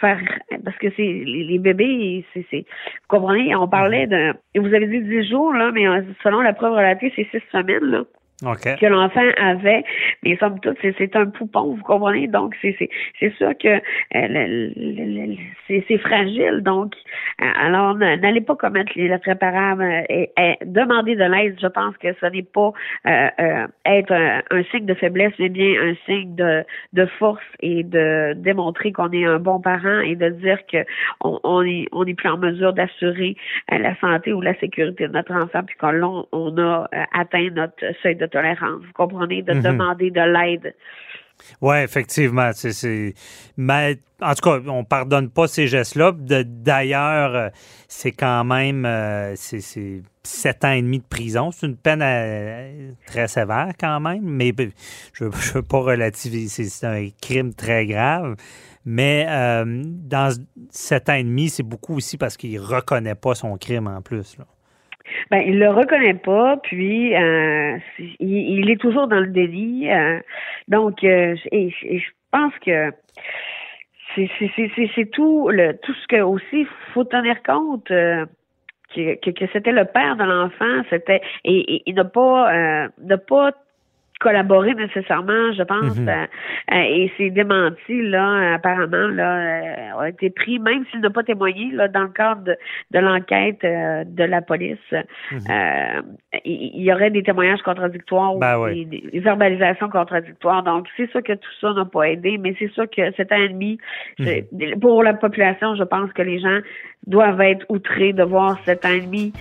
[0.00, 0.20] faire
[0.64, 3.54] parce que c'est les, bébés c'est c'est vous comprenez?
[3.56, 5.86] On parlait de vous avez dit dix jours là mais
[6.22, 8.04] selon la preuve relatée c'est six semaines là
[8.42, 9.82] que l'enfant avait.
[10.22, 12.26] Mais somme toute, c'est un poupon, vous comprenez?
[12.26, 13.80] Donc, c'est sûr que
[14.14, 16.60] euh, c'est fragile.
[16.62, 16.94] Donc,
[17.40, 21.56] euh, alors, n'allez pas commettre l'irréparable et, et, demander de l'aide.
[21.60, 22.72] Je pense que ce n'est pas
[23.06, 28.92] euh, être un, signe de faiblesse, mais bien un signe de, force et de démontrer
[28.92, 30.78] qu'on est un bon parent et de dire que
[31.22, 33.36] on, est, on plus en mesure d'assurer
[33.70, 38.16] la santé ou la sécurité de notre enfant, puis qu'on on a atteint notre seuil
[38.16, 39.62] de tolérance, vous comprenez, de mhm.
[39.62, 40.74] demander de l'aide.
[41.60, 42.50] Oui, effectivement.
[42.52, 43.14] C'est,
[43.56, 46.12] Mais en tout cas, on ne pardonne pas ces gestes-là.
[46.16, 47.48] D'ailleurs, euh,
[47.88, 51.50] c'est quand même euh, c'est, sept ans et demi de prison.
[51.50, 54.52] C'est une peine euh, très sévère quand même, mais
[55.12, 56.64] je ne veux pas relativiser.
[56.68, 58.36] C'est un crime très grave.
[58.88, 60.32] Mais dans
[60.70, 64.00] sept ans et demi, c'est beaucoup aussi parce qu'il ne reconnaît pas son crime en
[64.00, 64.38] plus.
[64.38, 64.44] Là.
[65.30, 67.78] Ben, il le reconnaît pas, puis euh,
[68.58, 69.90] il, est toujours dans le délit.
[69.90, 70.20] Euh,
[70.68, 72.90] donc, euh, et, je pense que
[74.14, 77.88] c'est tout le tout ce que aussi faut tenir compte.
[77.88, 83.52] que, que, c'était le père de l'enfant, c'était et, et, ne pas ne pas
[84.20, 85.98] collaborer nécessairement, je pense.
[85.98, 86.08] Mhm.
[86.08, 86.26] Euh,
[86.72, 91.22] euh, et ces démentis, là, apparemment, là, euh, ont été pris, même s'il n'a pas
[91.22, 92.56] témoigné, là, dans le cadre de,
[92.92, 94.78] de l'enquête de la police.
[95.32, 95.40] Mhm.
[96.44, 100.62] il y, aurait des témoignages contradictoires ben ou des, verbalisations contradictoires.
[100.62, 103.78] Donc, c'est sûr que tout ça n'a pas aidé, mais c'est sûr que cet ennemi,
[104.18, 104.80] mhm.
[104.80, 106.60] pour la population, je pense que les gens
[107.06, 109.32] doivent être outrés de voir cet ennemi.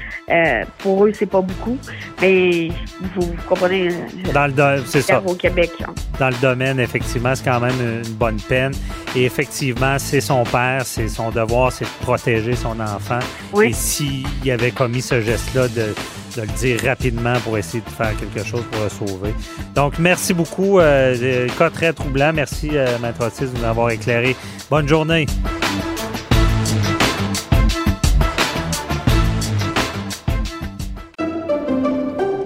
[0.79, 1.77] pour eux, c'est pas beaucoup,
[2.21, 2.67] mais
[3.01, 3.89] vous, comprenez.
[4.33, 4.53] Dans le
[4.85, 5.21] c'est ça.
[5.25, 5.71] Au Québec.
[6.19, 8.73] Dans le domaine, effectivement, c'est quand même une bonne peine.
[9.15, 13.19] Et effectivement, c'est son père, c'est son devoir, c'est de protéger son enfant.
[13.61, 15.93] Et s'il avait commis ce geste-là, de,
[16.37, 19.33] le dire rapidement pour essayer de faire quelque chose pour le sauver.
[19.73, 20.79] Donc, merci beaucoup.
[20.79, 22.33] Euh, cas très troublant.
[22.33, 24.35] Merci, euh, Maître Otis, de nous avoir éclairé.
[24.69, 25.25] Bonne journée.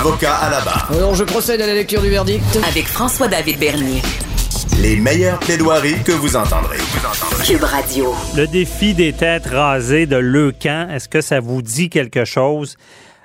[0.00, 0.88] Avocat à la barre.
[0.94, 2.42] Alors je procède à la lecture du verdict.
[2.66, 4.00] Avec François-David Bernier.
[4.80, 6.78] Les meilleures plaidoiries que vous entendrez.
[7.44, 8.14] Cube Radio.
[8.34, 12.78] Le défi des têtes rasées de Leucan, est-ce que ça vous dit quelque chose?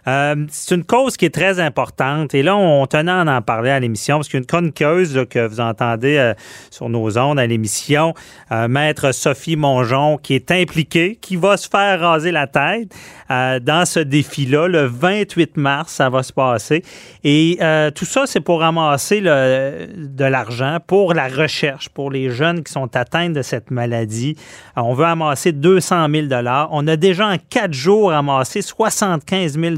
[0.08, 3.72] Euh, c'est une cause qui est très importante et là, on tenait à en parler
[3.72, 6.34] à l'émission parce qu'une chroniqueuse que vous entendez euh,
[6.70, 8.14] sur nos ondes à l'émission,
[8.52, 12.94] euh, Maître Sophie Mongeon, qui est impliquée, qui va se faire raser la tête
[13.30, 14.68] dans ce défi-là.
[14.68, 16.84] Le 28 mars, ça va se passer.
[17.24, 17.60] Et
[17.96, 22.96] tout ça, c'est pour ramasser de l'argent pour la recherche, pour les jeunes qui sont
[22.96, 24.36] atteints de cette maladie.
[24.76, 26.28] on veut amasser 200 000
[26.72, 29.76] On a déjà en quatre jours amassé 75 000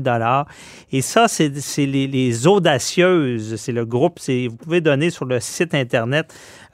[0.91, 1.51] et ça, c'est
[1.85, 3.55] les, audacieuses.
[3.57, 4.19] C'est le groupe.
[4.27, 6.33] Vous pouvez donner sur le site Internet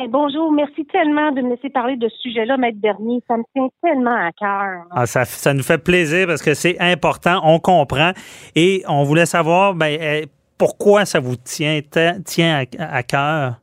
[0.08, 3.22] bonjour, merci tellement de me laisser parler de ce sujet-là, Maître Bernier.
[3.28, 4.84] Ça me tient tellement à cœur.
[4.90, 8.12] Ah, ça, ça, nous fait plaisir parce que c'est important, on comprend.
[8.54, 10.26] Et on voulait savoir ben, eh,
[10.58, 11.80] pourquoi ça vous tient,
[12.24, 13.56] tient à cœur?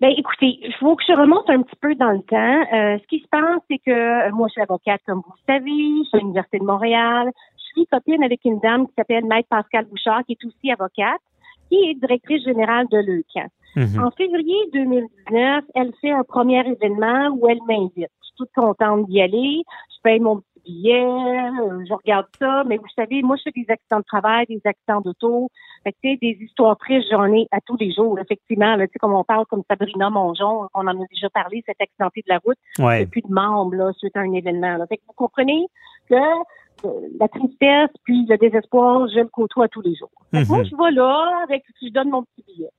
[0.00, 2.36] Ben, écoutez, il faut que je remonte un petit peu dans le temps.
[2.72, 5.52] Euh, ce qui se passe, c'est que euh, moi, je suis avocate, comme vous le
[5.52, 7.30] savez, je suis à l'Université de Montréal.
[7.58, 11.20] Je suis copine avec une dame qui s'appelle Maître Pascal Bouchard, qui est aussi avocate,
[11.68, 13.48] qui est directrice générale de l'EUCAN.
[13.76, 14.02] Mhm.
[14.02, 17.94] En février 2019, elle fait un premier événement où elle m'invite.
[17.96, 19.62] Je suis toute contente d'y aller.
[19.94, 23.66] Je paye mon billets, euh, je regarde ça, mais vous savez, moi, je fais des
[23.68, 25.48] accidents de travail, des accidents d'auto.
[25.84, 28.76] Fait que, des histoires tristes, j'en ai à tous les jours, effectivement.
[28.76, 32.32] Là, comme on parle comme Sabrina Mongeon, on en a déjà parlé, cette accidenté de
[32.32, 32.58] la route.
[32.78, 33.06] Ouais.
[33.06, 34.76] plus de membres, là, suite à un événement.
[34.76, 34.86] Là.
[34.86, 35.66] Fait que vous comprenez
[36.08, 40.10] que euh, la tristesse puis le désespoir, je le côtoie tous les jours.
[40.32, 40.64] Moi, mhm.
[40.64, 42.70] je vais là, avec, je donne mon petit billet.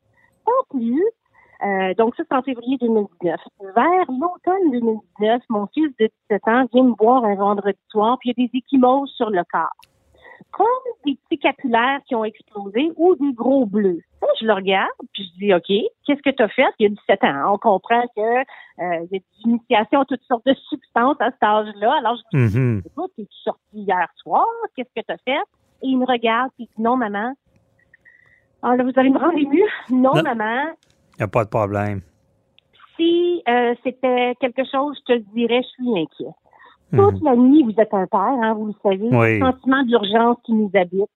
[0.46, 1.04] En plus,
[1.64, 3.40] euh, donc ça, c'est en février 2019.
[3.76, 8.32] Vers l'automne 2019, mon fils de 17 ans vient me voir un vendredi soir, puis
[8.32, 9.70] il y a des échymoses sur le corps.
[10.52, 10.66] comme
[11.06, 14.02] des petits capillaires qui ont explosé ou des gros bleus.
[14.40, 15.68] je le regarde, puis je dis, OK,
[16.06, 16.66] qu'est-ce que tu as fait?
[16.80, 17.54] Il y a 17 ans.
[17.54, 18.44] On comprend que euh,
[19.12, 21.94] y a des initiations à toutes sortes de substances à cet âge-là.
[22.00, 22.88] Alors, je dis, mm-hmm.
[22.88, 24.48] écoute, es sorti hier soir?
[24.76, 25.44] Qu'est-ce que tu as fait?
[25.84, 27.34] Et il me regarde, puis il dit, non, maman.
[28.64, 29.64] Alors, vous allez me rendre ému.
[29.90, 30.74] Non, maman.
[31.22, 32.02] Il n'y a pas de problème.
[32.98, 36.34] Si euh, c'était quelque chose, je te le dirais, je suis inquiet.
[36.92, 37.24] Toute mhm.
[37.24, 39.08] la nuit, vous êtes un père, hein, vous le savez.
[39.16, 39.38] Oui.
[39.38, 41.12] Le sentiment d'urgence qui nous habite.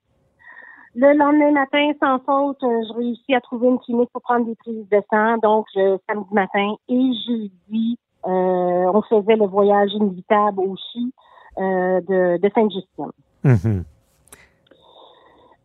[0.94, 4.54] Le lendemain matin, sans faute, euh, je réussis à trouver une clinique pour prendre des
[4.54, 5.40] prises de sang.
[5.42, 11.12] Donc, samedi matin et jeudi, euh, on faisait le voyage inévitable au CHU
[11.58, 13.12] euh, de, de Sainte-Justine.
[13.44, 13.84] Mhm.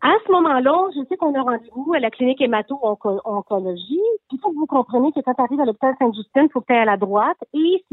[0.02, 4.00] À ce moment-là, je sais qu'on a rendez-vous à la clinique hémato-oncologie.
[4.32, 6.72] Il faut que vous compreniez que quand tu arrives à l'hôpital Sainte-Justine, il faut que
[6.72, 7.36] tu à la droite.
[7.52, 7.84] Et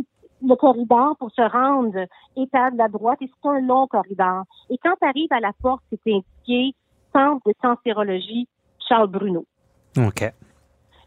[0.41, 1.97] le corridor pour se rendre
[2.37, 4.43] est à la droite et c'est un long corridor.
[4.69, 6.75] Et quand tu arrives à la porte, c'est indiqué
[7.13, 8.47] Centre de cancérologie
[8.87, 9.45] Charles Bruno.
[9.97, 10.23] OK.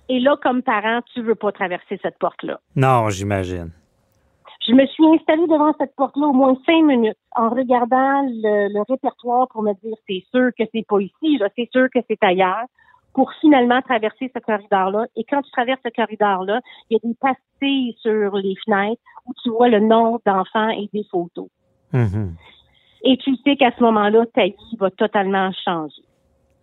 [0.09, 2.61] Et là, comme parent, tu veux pas traverser cette porte-là.
[2.75, 3.71] Non, j'imagine.
[4.67, 9.49] Je me suis installée devant cette porte-là au moins cinq minutes en regardant le, répertoire
[9.49, 12.67] pour me dire c'est sûr que c'est pas ici, c'est sûr que c'est ailleurs
[13.15, 15.07] pour finalement traverser ce corridor-là.
[15.17, 19.33] Et quand tu traverses ce corridor-là, il y a des pastilles sur les fenêtres où
[19.43, 21.49] tu vois le nom d'enfants et des photos.
[21.93, 22.31] Mm-hmm.
[23.05, 26.03] Et tu sais qu'à ce moment-là, ta vie va totalement changer.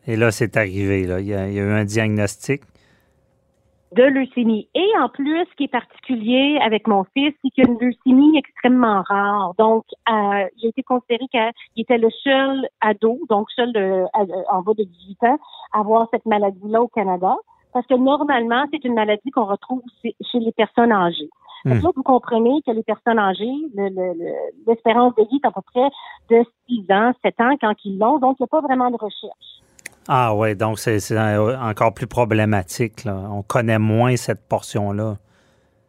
[0.05, 1.05] Et là, c'est arrivé.
[1.05, 1.19] Là.
[1.19, 2.61] Il, y a, eu un diagnostic
[3.97, 4.69] de leucémie.
[4.75, 8.37] Et en plus, ce qui est particulier avec mon fils, c'est qu'il a une leucémie
[8.37, 9.53] extrêmement rare.
[9.57, 14.61] Donc, euh, il a été considéré qu'il était le seul ado, donc seul de, en
[14.61, 15.37] bas de 18 ans,
[15.73, 17.35] à avoir cette maladie-là au Canada.
[17.73, 21.29] Parce que normalement, c'est une maladie qu'on retrouve chez les personnes âgées.
[21.65, 21.79] Hmm.
[21.79, 23.51] vous comprenez que les personnes âgées,
[24.67, 25.89] l'espérance de vie est à peu près
[26.29, 28.95] de 6 ans, 7 ans quand ils l'ont, donc il n'y a pas vraiment de
[28.95, 29.57] recherche.
[30.07, 33.05] Ah oui, donc c'est encore plus problématique.
[33.05, 35.17] On connaît moins cette portion-là.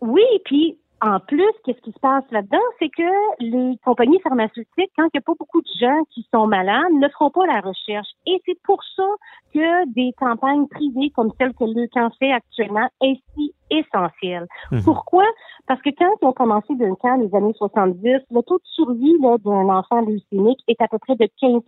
[0.00, 2.58] Oui, puis en plus, qu'est-ce qui se passe là-dedans?
[2.80, 3.02] C'est que
[3.40, 7.08] les compagnies pharmaceutiques, quand il n'y a pas beaucoup de gens qui sont malades, ne
[7.08, 8.08] feront pas la recherche.
[8.26, 9.06] Et c'est pour ça
[9.54, 11.86] que des campagnes privées comme celle que le
[12.18, 14.48] fait actuellement est si essentielle.
[14.72, 14.82] Mhm.
[14.82, 15.24] Pourquoi?
[15.68, 19.18] Parce que quand ils ont commencé d'un cas les années 70, le taux de survie
[19.20, 21.62] d'un enfant leucémique est à peu près de 15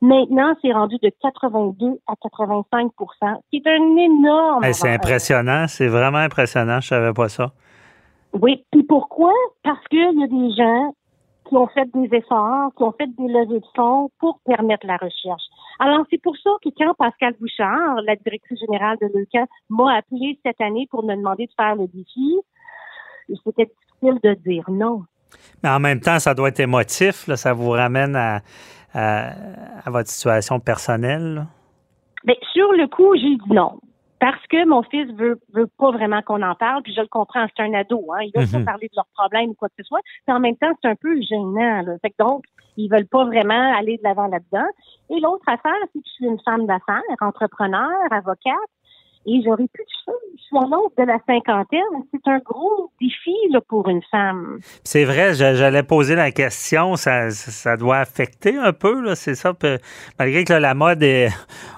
[0.00, 2.92] Maintenant, c'est rendu de 82 à 85%
[3.52, 4.72] C'est un énorme.
[4.72, 6.80] c'est impressionnant, c'est vraiment impressionnant.
[6.80, 7.52] Je savais pas ça.
[8.32, 9.32] Oui, puis pourquoi?
[9.64, 10.94] Parce qu'il y a des gens
[11.48, 14.96] qui ont fait des efforts, qui ont fait des levées de fonds pour permettre la
[14.96, 15.42] recherche.
[15.80, 20.38] Alors, c'est pour ça que quand Pascal Bouchard, la directrice générale de l'EUCA, m'a appelé
[20.44, 22.38] cette année pour me demander de faire le défi,
[23.44, 25.04] c'était difficile de dire non.
[25.62, 28.40] Mais en même temps, ça doit être émotif, là, ça vous ramène à,
[28.94, 29.32] à,
[29.86, 31.46] votre situation personnelle?
[32.24, 33.80] Bien, sur le coup, j'ai dit non.
[34.20, 37.46] Parce que mon fils veut, veut pas vraiment qu'on en parle, puis je le comprends,
[37.56, 38.22] c'est un ado, hein.
[38.22, 38.64] Ils veulent pas mhm.
[38.64, 40.00] parler de leurs problèmes ou quoi que ce soit.
[40.26, 41.92] Mais en même temps, c'est un peu gênant, là.
[42.02, 42.44] Fait que donc,
[42.76, 44.66] ils veulent pas vraiment aller de l'avant là-dedans.
[45.10, 48.54] Et l'autre affaire, c'est que je suis une femme d'affaires, entrepreneur, avocate,
[49.28, 49.68] et j'aurais
[50.56, 51.80] à l'autre de la cinquantaine.
[52.12, 53.34] C'est un gros défi
[53.68, 54.58] pour une femme.
[54.84, 56.96] C'est vrai, j'allais poser la question.
[56.96, 59.52] Ça, ça doit affecter un peu, c'est ça.
[60.18, 61.30] Malgré que la mode est,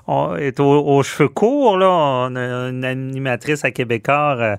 [0.06, 4.36] aux, cheveux courts, là, on a une animatrice à Québécois.
[4.38, 4.56] Euh,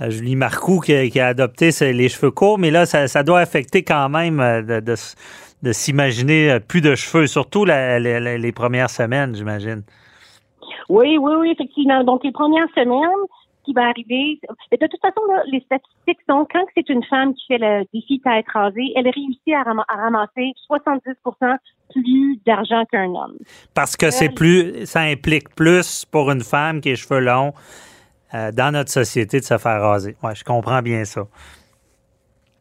[0.00, 4.08] euh, Julie Marcoux qui, a adopté les cheveux courts, mais là, ça, doit affecter quand
[4.08, 9.82] même euh, de, s'imaginer plus de cheveux, surtout les premières semaines, j'imagine.
[10.88, 12.04] Oui, oui, oui, effectivement.
[12.04, 13.26] Donc, les premières semaines,
[13.64, 14.40] qui va arriver.
[14.70, 18.46] de toute façon, les statistiques sont quand c'est une femme qui fait le défi tête
[18.52, 19.62] rasée, elle réussit à,
[19.94, 21.56] ramasser 70%
[21.92, 23.36] plus d'argent qu'un homme.
[23.74, 27.52] Parce que c'est plus, ça implique plus pour une femme qui a cheveux longs
[28.34, 30.16] euh, dans notre société de se faire raser.
[30.22, 31.22] Ouais, je comprends bien ça.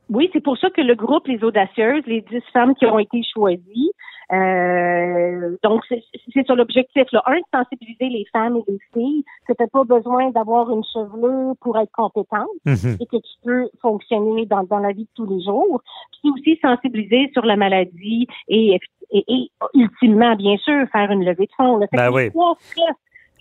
[0.10, 3.22] Oui, c'est pour ça que le groupe Les Audacieuses, les 10 femmes qui ont été
[3.34, 3.92] choisies,
[4.34, 7.04] euh, donc, c'est sur l'objectif.
[7.12, 7.22] Là.
[7.26, 11.56] Un, de sensibiliser les femmes et les filles que tu pas besoin d'avoir une chevelure
[11.60, 12.98] pour être compétente mhm.
[13.00, 15.82] et que tu peux fonctionner dans, dans la vie de tous les jours.
[16.12, 18.78] Puis aussi sensibiliser sur la maladie et,
[19.12, 21.78] et, ultimement, bien sûr, faire une levée de fonds.
[21.78, 21.88] Là.
[21.92, 22.30] Ben oui.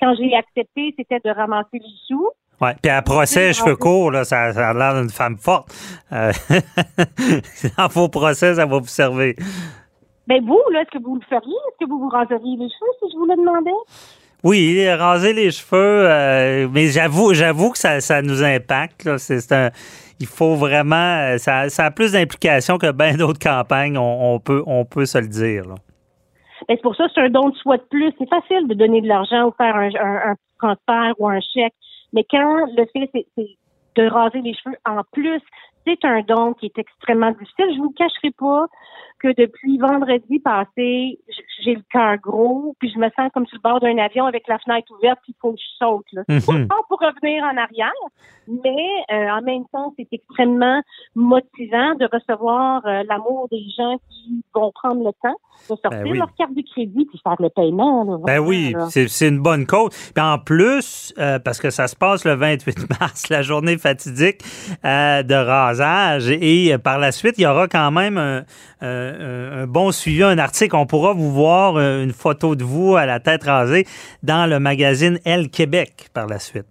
[0.01, 2.31] quand j'ai accepté, c'était de ramasser les sous.
[2.61, 2.75] Ouais.
[2.83, 5.73] Puis à procès, cheveux courts, là, ça, ça a l'air d'une femme forte.
[6.13, 6.33] Euh,
[7.79, 9.35] en faux procès, ça va vous servir.
[10.31, 11.51] Ben vous, là, est-ce que vous le feriez?
[11.53, 13.71] Est-ce que vous vous raseriez les cheveux si je vous le demandais?
[14.45, 19.19] Oui, raser les cheveux, euh, mais j'avoue, j'avoue que ça, ça nous impacte.
[19.19, 19.71] C'est un,
[20.21, 23.99] il faut vraiment, euh, ça, ça a plus d'implications que bien d'autres campagnes.
[23.99, 25.65] On, peut, on peut se le dire.
[26.69, 28.13] Ben, c'est pour ça, c'est un don de soi de plus.
[28.17, 31.75] C'est facile de donner de l'argent ou faire un, un, un transfert ou un chèque.
[32.13, 33.49] Mais quand le fait, c'est
[33.97, 35.41] de raser les cheveux en plus,
[35.85, 37.75] c'est un don qui est extrêmement difficile.
[37.75, 38.67] Je vous cacherai pas
[39.21, 41.19] que depuis vendredi passé,
[41.63, 44.49] j'ai le cœur gros, puis je me sens comme sur le bord d'un avion avec
[44.49, 46.07] la fenêtre ouverte, puis il faut que je saute.
[46.13, 46.23] Là.
[46.29, 47.91] Mm pas pour revenir en arrière,
[48.47, 50.83] mais euh, en même temps, c'est extrêmement
[51.15, 55.37] motivant de recevoir euh, l'amour des gens qui vont prendre le temps
[55.69, 58.05] de sortir ben leur carte de crédit puis faire le paiement.
[58.05, 59.91] Là, ben oui, c'est une bonne cause.
[60.15, 64.43] Puis en plus, euh, parce que ça se passe le 28 mars, la journée fatidique
[64.83, 68.45] de rasage, et par la suite, il y aura quand même un
[68.81, 69.10] un,
[69.67, 70.77] bon suivi, un article.
[70.77, 73.85] On pourra vous voir euh, une photo de vous à la tête rasée
[74.23, 76.67] dans le magazine Elle Québec par la suite.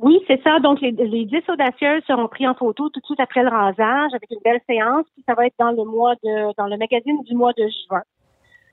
[0.00, 0.58] Oui, c'est ça.
[0.60, 4.10] Donc, les, les 10 audacieuses seront pris en photo tout de suite après le rasage
[4.14, 5.04] avec une belle séance.
[5.14, 8.02] Puis ça va être dans le mois de, dans le magazine du mois de juin.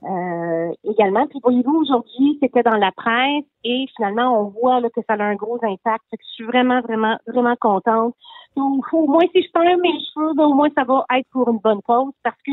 [0.04, 1.28] Euh, également.
[1.28, 5.36] Puis voyez-vous, aujourd'hui, c'était dans la presse et finalement, on voit que ça a un
[5.36, 6.06] gros impact.
[6.14, 8.16] je suis vraiment, vraiment, vraiment contente.
[8.56, 11.50] Donc, au moins, si je perds mes cheveux, ben, au moins, ça va être pour
[11.50, 12.52] une bonne cause parce que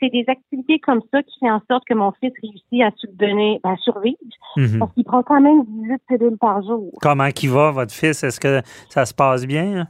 [0.00, 3.58] c'est des activités comme ça qui font en sorte que mon fils réussit à subvenir,
[3.62, 4.16] à survivre.
[4.56, 4.78] Mhm.
[4.78, 6.90] Parce qu'il prend quand même 18 pilules par jour.
[7.00, 8.22] Comment qui va, votre fils?
[8.22, 9.86] Est-ce que ça se passe bien?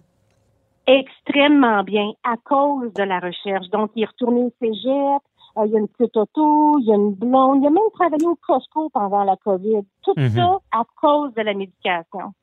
[0.87, 3.69] Extrêmement bien, à cause de la recherche.
[3.71, 5.23] Donc, il est retourné au cégep,
[5.57, 7.83] euh, il y a une petite auto, il y a une blonde, il a même
[7.95, 9.83] travaillé au Costco pendant la COVID.
[10.03, 10.31] Tout mhm.
[10.31, 12.35] ça à cause de la médication.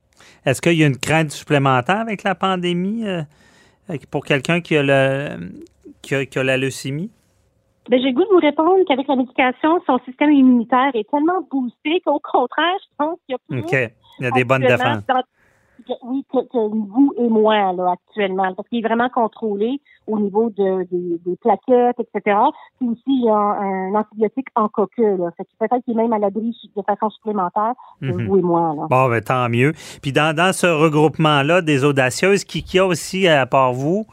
[0.46, 3.24] Est-ce qu'il y a une crainte supplémentaire avec la pandémie euh,
[4.10, 5.52] pour quelqu'un qui a, le,
[6.02, 7.12] qui a, la leucémie?
[7.90, 11.42] Ben, j'ai le goût de vous répondre qu'avec la médication, son système immunitaire est tellement
[11.50, 13.60] boosté qu'au contraire, je pense qu'il y a plus.
[13.62, 13.92] OK.
[14.20, 15.04] Il y a des bonnes défenses
[16.04, 20.88] oui, que, vous et moi là, actuellement, parce qu'il est vraiment contrôlé au niveau de,
[20.92, 22.38] des plaquettes, etc.
[22.78, 25.18] Puis aussi, il y a un, antibiotique en coqueux.
[25.18, 25.32] Là.
[25.38, 28.28] Fait peut-être qu'il est même à l'abri de façon supplémentaire que mhm.
[28.28, 28.74] vous et moi.
[28.76, 28.88] Là.
[28.90, 29.74] Bon, ben, tant mieux.
[30.02, 34.06] Puis dans, dans ce regroupement-là des audacieuses, qui, qui a aussi, à part vous?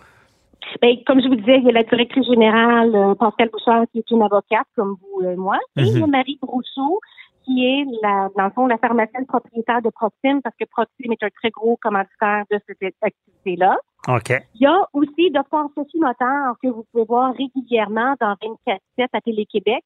[0.82, 3.98] Ben, comme je vous disais, il y a la directrice générale, euh, Pascal Bouchard, qui
[3.98, 6.10] est une avocate comme vous et moi, et il y a mhm.
[6.10, 7.00] Marie Brousseau,
[7.44, 11.22] qui est, la, dans le fond, la pharmacienne propriétaire de Proxime, parce que Proxime est
[11.22, 13.78] un très gros commanditaire de cette activité-là.
[14.08, 14.30] OK.
[14.54, 15.68] Il y a aussi Dr.
[15.74, 18.78] Sophie Motard, que vous pouvez voir régulièrement dans 24-7
[19.12, 19.84] à Télé-Québec.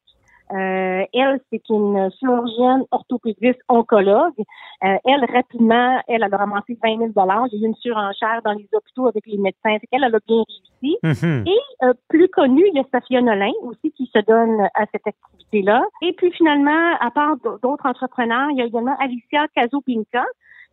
[0.53, 4.39] Euh, elle, c'est une chirurgienne orthopédiste oncologue.
[4.85, 9.07] Euh, elle, rapidement, elle, a ramassé 20 000 J'ai eu une surenchère dans les hôpitaux
[9.07, 9.79] avec les médecins.
[9.91, 10.45] Elle, elle a bien
[10.83, 10.99] réussi.
[11.03, 11.49] Mm-hmm.
[11.49, 15.07] Et euh, plus connue, il y a Safia Nolin aussi qui se donne à cette
[15.07, 15.85] activité-là.
[16.03, 20.25] Et puis finalement, à part d'autres entrepreneurs, il y a également Alicia Cazopinka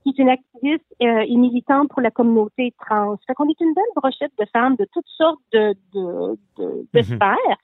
[0.03, 3.17] qui est une activiste et militante pour la communauté trans.
[3.27, 6.99] Fait qu'on est une belle brochette de femmes de toutes sortes de, de, de, de
[6.99, 7.03] mm-hmm.
[7.03, 7.57] sphères.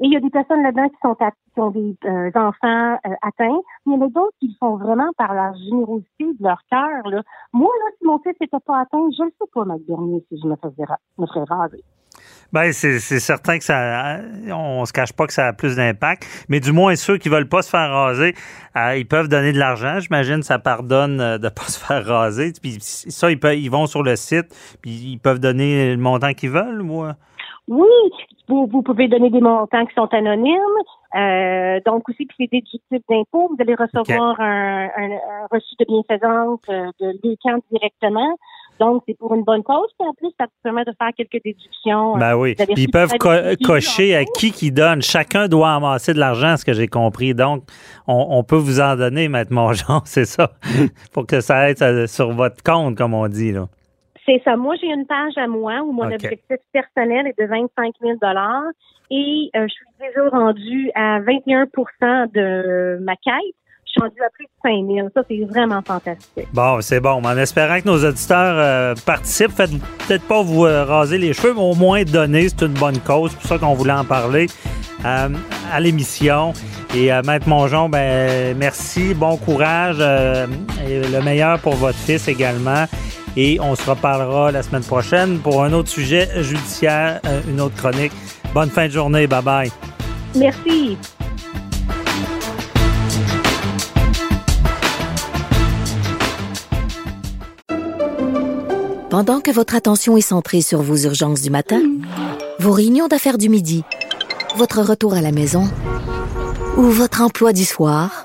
[0.00, 3.14] Et il y a des personnes là-dedans qui sont qui ont des euh, enfants euh,
[3.22, 3.60] atteints.
[3.86, 6.60] Mais il y en a d'autres qui le font vraiment par leur générosité, de leur
[6.70, 7.08] cœur.
[7.08, 7.22] Là.
[7.52, 10.40] Moi, là, si mon fils n'était pas atteint, je ne sais pas, Mac Bernier, si
[10.42, 10.84] je me, faisais,
[11.18, 11.82] me ferais raser.
[12.52, 14.20] Ben, c'est certain que ça.
[14.50, 17.48] On se cache pas que ça a plus d'impact, mais du moins ceux qui veulent
[17.48, 18.34] pas se faire raser,
[18.76, 19.98] euh, ils peuvent donner de l'argent.
[20.00, 22.52] J'imagine ça pardonne de pas se faire raser.
[22.60, 26.34] Puis ça, ils, peuvent, ils vont sur le site, puis ils peuvent donner le montant
[26.34, 27.16] qu'ils veulent, moi.
[27.72, 27.88] Oui,
[28.48, 30.58] vous, vous, pouvez donner des montants qui sont anonymes.
[31.14, 33.48] Euh, donc aussi, puis c'est déductible d'impôts.
[33.48, 35.08] Vous allez recevoir un, un,
[35.50, 38.36] reçu de bienfaisance euh, de l'UQAM directement.
[38.78, 39.88] Donc, c'est pour une bonne cause.
[39.98, 42.18] Puis en plus, ça permet de faire quelques déductions.
[42.18, 42.54] Ben oui.
[42.76, 43.16] ils peuvent
[43.64, 45.00] cocher à qui qui donne.
[45.00, 47.34] Chacun doit amasser de l'argent, ce que j'ai compris.
[47.34, 47.62] Donc,
[48.06, 50.52] on, on, peut vous en donner, Maître Mongeon, c'est ça,
[51.12, 53.52] pour que ça aide sur votre compte, comme on dit.
[53.52, 53.66] Là.
[54.26, 54.56] C'est ça.
[54.56, 58.14] Moi, j'ai une page à moi où mon objectif personnel est de 25 000
[59.10, 63.34] et euh, je suis déjà rendue à 21% de ma quête.
[63.84, 65.08] Je suis rendue à plus de 5 000.
[65.14, 66.48] Ça, c'est vraiment fantastique.
[66.54, 67.20] Bon, c'est bon.
[67.22, 69.70] En espérant que nos auditeurs euh, participent, faites
[70.06, 72.48] peut-être pas vous euh, raser les cheveux, mais au moins donner.
[72.48, 73.32] C'est une bonne cause.
[73.32, 74.46] C'est pour ça qu'on voulait en parler
[75.04, 76.52] à l'émission.
[76.94, 82.84] Et Maître Mongeon, ben merci, bon courage et le meilleur pour votre fils également.
[83.36, 87.76] Et on se reparlera la semaine prochaine pour un autre sujet judiciaire, euh, une autre
[87.76, 88.12] chronique.
[88.52, 89.26] Bonne fin de journée.
[89.26, 89.72] Bye bye.
[90.34, 90.96] Merci.
[99.12, 101.82] Pendant que votre attention est centrée sur vos urgences du matin,
[102.58, 103.84] vos réunions d'affaires du midi,
[104.56, 105.68] votre retour à la maison
[106.78, 108.24] ou votre emploi du soir,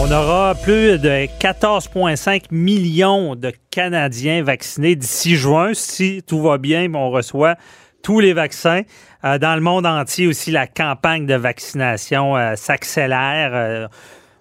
[0.00, 5.74] On aura plus de 14,5 millions de Canadiens vaccinés d'ici juin.
[5.74, 7.56] Si tout va bien, on reçoit
[8.00, 8.82] tous les vaccins.
[9.24, 13.50] Euh, dans le monde entier aussi, la campagne de vaccination euh, s'accélère.
[13.52, 13.88] Euh,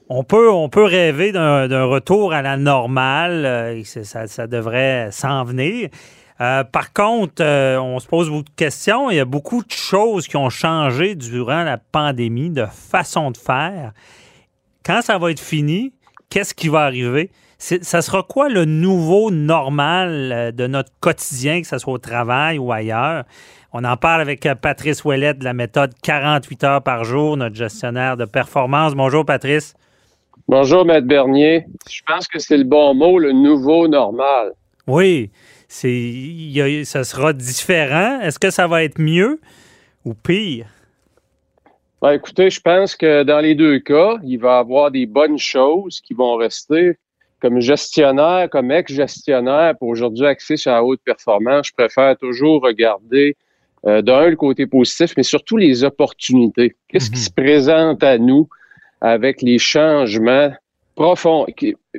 [0.09, 3.81] on, peut, on peut rêver d'un retour à la normale.
[3.83, 5.89] Ça, ça, devrait s'en venir.
[6.37, 9.09] par contre, on se pose beaucoup de questions.
[9.09, 13.37] Il y a beaucoup de choses qui ont changé durant la pandémie, de façon de
[13.37, 13.93] faire.
[14.87, 15.91] Quand ça va être fini,
[16.29, 17.29] qu'est-ce qui va arriver?
[17.57, 22.71] Ça sera quoi le nouveau normal de notre quotidien, que ce soit au travail ou
[22.71, 23.25] ailleurs?
[23.73, 27.55] On en parle avec euh, Patrice Ouellette de la méthode 48 heures par jour, notre
[27.55, 28.95] gestionnaire de performance.
[28.95, 29.73] Bonjour, Patrice.
[30.47, 31.65] Bonjour, Maître Bernier.
[31.91, 34.53] Je pense que c'est le bon mot, le nouveau normal.
[34.87, 35.31] Oui,
[35.67, 38.21] c'est, ça sera différent.
[38.21, 39.41] Est-ce que ça va être mieux
[40.05, 40.67] ou pire?
[42.01, 45.39] Ben, écoutez, je pense que dans les deux cas, il va y avoir des bonnes
[45.39, 46.97] choses qui vont rester.
[47.39, 53.35] Comme gestionnaire, comme ex-gestionnaire, pour aujourd'hui axer sur la haute performance, je préfère toujours regarder
[53.85, 56.75] euh, d'un, le côté positif, mais surtout les opportunités.
[56.87, 57.23] Qu'est-ce qui mhm.
[57.23, 58.49] se présente à nous
[59.01, 60.51] avec les changements
[60.95, 61.45] profonds,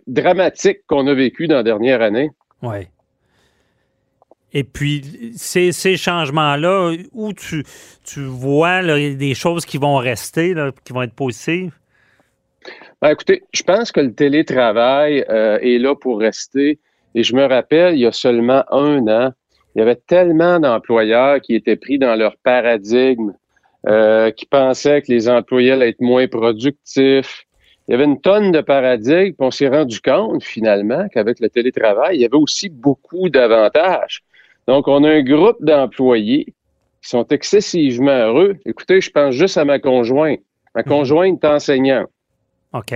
[0.08, 2.30] dramatiques qu'on a vécu dans la dernière année?
[2.62, 2.88] Oui.
[4.52, 7.64] Et puis, ces, changements-là, où tu,
[8.04, 11.72] tu vois des choses qui vont rester, qui vont être positives?
[13.00, 16.78] Ben, écoutez, je pense que le télétravail euh, est là pour rester.
[17.14, 19.32] Et je me rappelle, il y a seulement un an,
[19.74, 23.32] il y avait tellement d'employeurs qui étaient pris dans leur paradigme,
[23.86, 27.44] euh, qui pensaient que les employés allaient être moins productifs.
[27.86, 31.48] Il y avait une tonne de paradigmes, puis on s'est rendu compte finalement qu'avec le
[31.48, 34.22] télétravail, il y avait aussi beaucoup d'avantages.
[34.68, 36.44] Donc, on a un groupe d'employés
[37.02, 38.56] qui sont excessivement heureux.
[38.66, 40.40] Écoutez, je pense juste à ma conjointe.
[40.74, 40.88] Ma mhm.
[40.88, 42.08] conjointe est enseignante.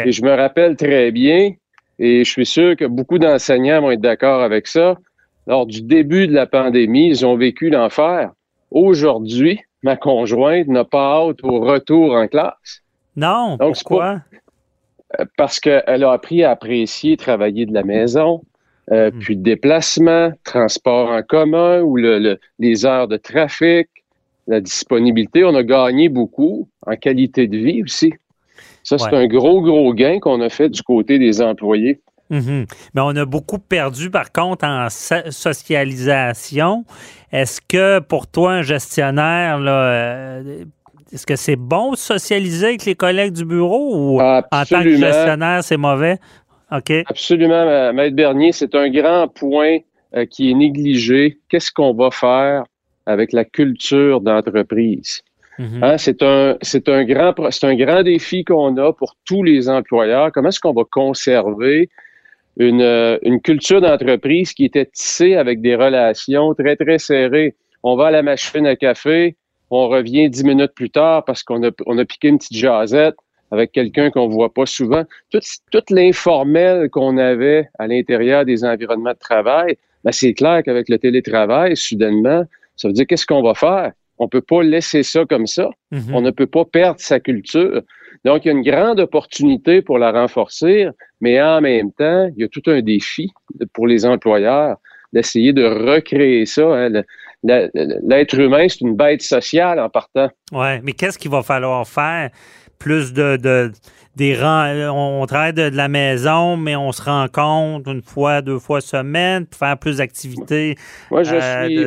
[0.05, 1.53] Et je me rappelle très bien,
[1.99, 4.99] et je suis sûr que beaucoup d'enseignants vont être d'accord avec ça,
[5.47, 8.31] lors du début de la pandémie, ils ont vécu l'enfer.
[8.70, 12.83] Aujourd'hui, ma conjointe n'a pas hâte au retour en classe.
[13.16, 14.20] Non, Donc, pourquoi?
[15.18, 18.43] Euh, parce qu'elle a appris à apprécier travailler de la maison,
[18.93, 19.18] euh, hmm.
[19.20, 23.88] puis déplacement, transport en commun ou les heures de trafic,
[24.47, 25.45] la disponibilité.
[25.45, 28.12] On a gagné beaucoup en qualité de vie aussi.
[28.82, 32.01] Ça, c'est un gros, gros gain qu'on a fait du côté des employés.
[32.30, 32.66] Mhm.
[32.95, 36.84] Mais on a beaucoup perdu, par contre, en socialisation.
[37.30, 40.64] Est-ce que pour toi, un gestionnaire, euh,
[41.12, 44.97] est-ce que c'est bon de socialiser avec les collègues du bureau ou en tant que
[44.97, 46.18] gestionnaire, c'est mauvais?
[46.73, 46.93] OK.
[47.07, 48.53] Absolument, Maître Bernier.
[48.53, 49.79] C'est un grand point
[50.16, 51.39] euh, qui est négligé.
[51.49, 52.64] Qu'est-ce qu'on va faire
[53.07, 55.23] avec la culture d'entreprise?
[55.59, 55.83] Mhm.
[55.83, 59.68] Hein, c'est un, c'est un grand, c'est un grand défi qu'on a pour tous les
[59.68, 60.33] employeurs.
[60.33, 61.91] Comment est-ce qu'on va conserver
[62.57, 67.55] une, euh, une culture d'entreprise qui était tissée avec des relations très, très serrées?
[67.83, 69.37] On va à la machine à café,
[69.70, 73.16] on revient dix minutes plus tard parce qu'on a, on a piqué une petite jasette
[73.53, 75.05] avec quelqu'un qu'on voit pas souvent.
[75.31, 75.41] Tout,
[75.71, 80.99] tout l'informel qu'on avait à l'intérieur des environnements de travail, ben c'est clair qu'avec le
[80.99, 82.45] télétravail, soudainement,
[82.77, 83.93] ça veut dire qu'est-ce qu'on va faire?
[84.19, 85.69] On peut pas laisser ça comme ça.
[85.93, 86.15] Mm-hmm.
[86.15, 87.83] On ne peut pas perdre sa culture.
[88.25, 90.89] Donc, il y a une grande opportunité pour la renforcer,
[91.21, 93.33] mais en même temps, il y a tout un défi
[93.73, 94.77] pour les employeurs
[95.13, 96.63] d'essayer de recréer ça.
[96.63, 97.03] Hein.
[97.43, 100.29] L'être humain, c'est une bête sociale en partant.
[100.53, 102.31] Oui, mais qu'est-ce qu'il va falloir faire?
[102.83, 103.70] Plus de,
[104.16, 108.80] des rangs, on travaille de, la maison, mais on se rencontre une fois, deux fois
[108.80, 110.74] semaine, pour faire plus d'activités.
[111.11, 111.87] Moi, je euh, suis,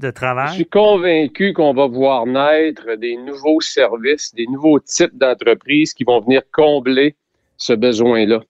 [0.00, 6.04] je suis convaincu qu'on va voir naître des nouveaux services, des nouveaux types d'entreprises qui
[6.04, 7.16] vont venir combler
[7.56, 8.42] ce besoin-là.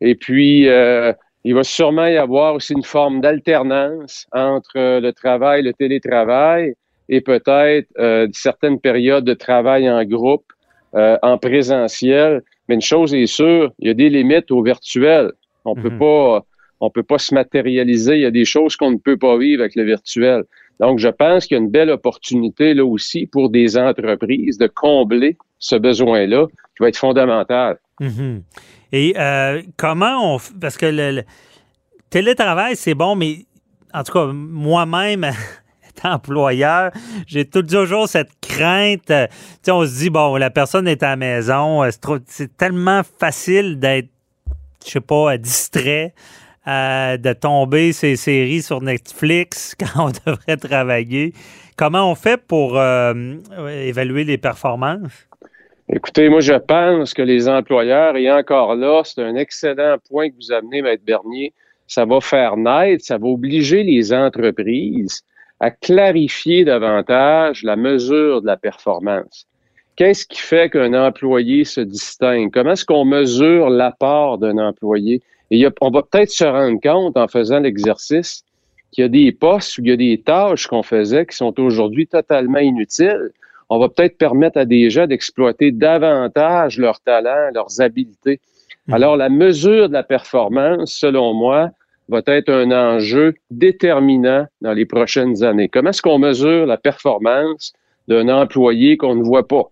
[0.00, 1.12] Et puis, euh,
[1.44, 6.74] il va sûrement y avoir aussi une forme d'alternance entre le travail, le télétravail
[7.08, 10.52] et peut-être euh, certaines périodes de travail en groupe,
[10.94, 12.42] euh, en présentiel.
[12.68, 15.32] Mais une chose est sûre, il y a des limites au virtuel.
[15.64, 15.98] On peut mhm.
[15.98, 16.46] pas,
[16.80, 18.16] on peut pas se matérialiser.
[18.16, 20.44] Il y a des choses qu'on ne peut pas vivre avec le virtuel.
[20.80, 24.66] Donc, je pense qu'il y a une belle opportunité là aussi pour des entreprises de
[24.66, 27.78] combler ce besoin-là qui va être fondamental.
[28.00, 28.42] Mhm.
[28.92, 30.38] Et euh, comment on...
[30.60, 31.22] Parce que le,
[32.10, 33.46] télétravail, c'est bon, mais
[33.92, 35.30] en tout cas, moi-même,
[36.04, 36.90] employeur,
[37.26, 39.10] j'ai toujours cette crainte.
[39.10, 39.26] Euh,
[39.68, 41.90] on se dit, bon, la personne est à la maison, euh,
[42.26, 44.08] c'est tellement facile d'être,
[44.84, 46.14] je sais pas, distrait.
[46.66, 51.32] de tomber ces séries sur Netflix quand on devrait travailler.
[51.76, 55.26] Comment on fait pour évaluer les performances?
[55.88, 60.34] Écoutez, moi, je pense que les employeurs, et encore là, c'est un excellent point que
[60.34, 61.52] vous amenez, Maître Bernier,
[61.86, 65.22] ça va faire naître, ça va obliger les entreprises
[65.60, 69.46] à clarifier davantage la mesure de la performance.
[69.96, 72.50] Qu'est-ce qui fait qu'un employé se distingue?
[72.52, 75.22] Comment est-ce qu'on mesure l'apport d'un employé?
[75.50, 78.44] Et on va peut-être se rendre compte en faisant l'exercice
[78.90, 81.58] qu'il y a des postes ou il y a des tâches qu'on faisait qui sont
[81.60, 83.30] aujourd'hui totalement inutiles.
[83.70, 88.40] On va peut-être permettre à des gens d'exploiter davantage leurs talents, leurs habiletés.
[88.86, 88.94] Hmm.
[88.94, 91.70] Alors, la mesure de la performance, selon moi,
[92.08, 95.68] va être un enjeu déterminant dans les prochaines années.
[95.68, 97.72] Comment est-ce qu'on mesure la performance
[98.08, 99.70] d'un employé qu'on ne voit pas?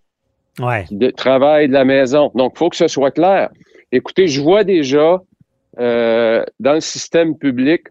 [0.60, 0.84] Ouais.
[0.84, 2.30] Qui travaille de la maison.
[2.34, 3.50] Donc, il faut que ce soit clair.
[3.92, 5.20] Écoutez, je vois déjà
[5.78, 7.82] euh, dans le système public,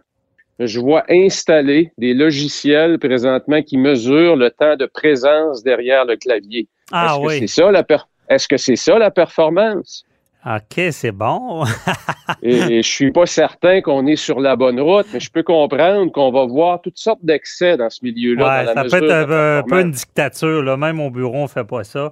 [0.59, 6.67] je vois installer des logiciels présentement qui mesurent le temps de présence derrière le clavier.
[6.91, 7.39] Ah Est-ce oui.
[7.41, 7.85] Que ça, la
[8.29, 10.05] Est-ce que c'est ça la performance?
[10.45, 11.63] OK, c'est bon.
[12.41, 16.11] et, je suis pas certain qu'on est sur la bonne route, mais je peux comprendre
[16.11, 18.65] qu'on va voir toutes sortes d'excès dans ce milieu-là.
[18.65, 20.61] Ouais, ça peut être un, peu une dictature.
[20.61, 20.75] Là.
[20.75, 22.11] Même au bureau, on ne fait pas ça.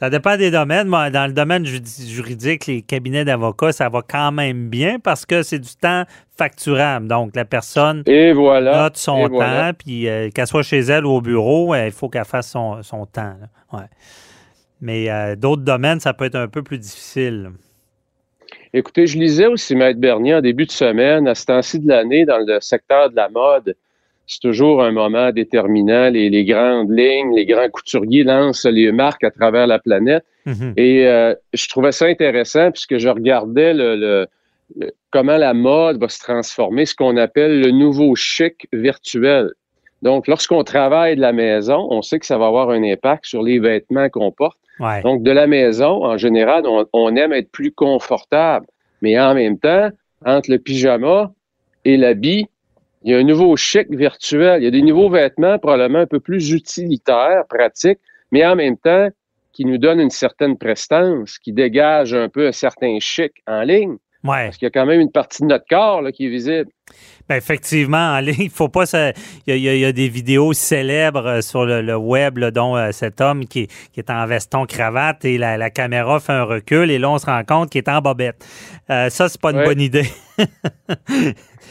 [0.00, 0.88] Ça dépend des domaines.
[0.88, 5.58] Dans le domaine juridique, les cabinets d'avocats, ça va quand même bien parce que c'est
[5.58, 6.04] du temps
[6.36, 7.08] facturable.
[7.08, 11.10] Donc, la personne et voilà, note son temps, puis euh, qu'elle soit chez elle ou
[11.10, 13.34] au bureau, il faut qu'elle fasse son, temps.
[13.72, 13.86] Ouais.
[14.80, 17.50] Mais euh, d'autres domaines, ça peut être un peu plus difficile.
[18.74, 22.24] Écoutez, je lisais aussi Maître Bernier en début de semaine, à ce temps-ci de l'année,
[22.24, 23.74] dans le secteur de la mode.
[24.26, 26.10] C'est toujours un moment déterminant.
[26.10, 30.24] Les, grandes lignes, les grands couturiers lancent les marques à travers la planète.
[30.44, 30.74] Mhm.
[30.76, 34.26] Et euh, je trouvais ça intéressant puisque je regardais le,
[35.10, 39.50] comment la mode va se transformer, ce qu'on appelle le nouveau chic virtuel.
[40.02, 43.42] Donc, lorsqu'on travaille de la maison, on sait que ça va avoir un impact sur
[43.42, 44.58] les vêtements qu'on porte.
[45.02, 48.66] Donc, de la maison, en général, on, aime être plus confortable.
[49.02, 49.88] Mais en même temps,
[50.24, 51.32] entre le pyjama
[51.84, 52.46] et l'habit,
[53.02, 54.62] il y a un nouveau chic virtuel.
[54.62, 57.98] Il y a des nouveaux vêtements probablement un peu plus utilitaires, pratiques,
[58.30, 59.08] mais en même temps
[59.52, 63.96] qui nous donnent une certaine prestance, qui dégagent un peu un certain chic en ligne.
[64.24, 66.70] Parce qu'il y a quand même une partie de notre corps qui est visible.
[67.28, 68.84] Ben effectivement, en ligne, il faut pas.
[69.46, 73.68] Il y, a des vidéos célèbres euh, sur le, web, dont euh, cet homme qui,
[73.96, 77.44] est en veston cravate et la, caméra fait un recul et là on se rend
[77.44, 78.44] compte qu'il est en bobette.
[78.90, 80.08] Euh, ça, c'est pas une bonne idée.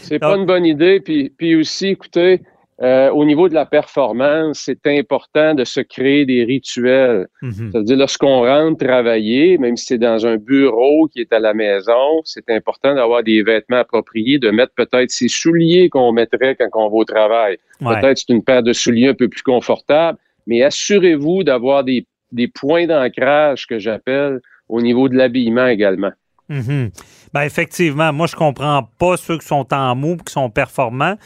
[0.01, 0.99] c'est pas une bonne idée.
[0.99, 2.41] Puis, puis aussi, écoutez,
[2.79, 7.27] euh, au niveau de la performance, c'est important de se créer des rituels.
[7.41, 7.71] Mhm.
[7.71, 12.21] C'est-à-dire, lorsqu'on rentre travailler, même si c'est dans un bureau qui est à la maison,
[12.23, 16.89] c'est important d'avoir des vêtements appropriés, de mettre peut-être ses souliers qu'on mettrait quand on
[16.89, 17.57] va au travail.
[17.79, 22.47] Peut-être c'est une paire de souliers un peu plus confortable, mais assurez-vous d'avoir des, des
[22.47, 26.11] points d'ancrage que j'appelle au niveau de l'habillement également.
[26.49, 26.91] Mhm.
[27.33, 31.17] Ben effectivement, moi je comprends pas ceux qui sont en mou, qui sont performants.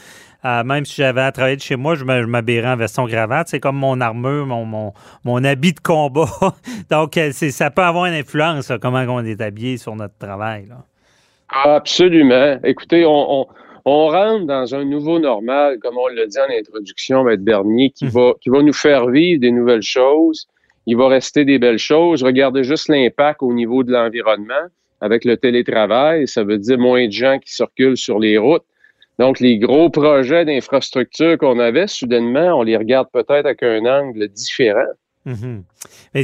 [0.44, 3.48] Euh, même si j'avais à travailler de chez moi, je m'habillerais en veston cravate.
[3.48, 4.92] C'est comme mon armure, mon,
[5.24, 6.26] mon, habit de combat.
[6.90, 10.66] Donc, euh, ça peut avoir une influence, comment on est habillé sur notre travail.
[11.48, 12.58] Absolument.
[12.64, 13.46] Écoutez, on,
[13.84, 18.10] rentre dans un nouveau normal, comme on l'a dit en introduction, Maître Bernier, qui, hum.
[18.10, 20.48] va, qui va nous faire vivre des nouvelles choses.
[20.86, 22.24] Il va rester des belles choses.
[22.24, 24.66] Regardez juste l'impact au niveau de l'environnement
[25.00, 26.26] avec le télétravail.
[26.26, 28.64] Ça veut dire moins de gens qui circulent sur les routes.
[29.18, 34.28] Donc, les gros projets d'infrastructure qu'on avait, soudainement, on les regarde peut-être avec un angle
[34.28, 34.86] différent.
[35.24, 35.62] Mhm.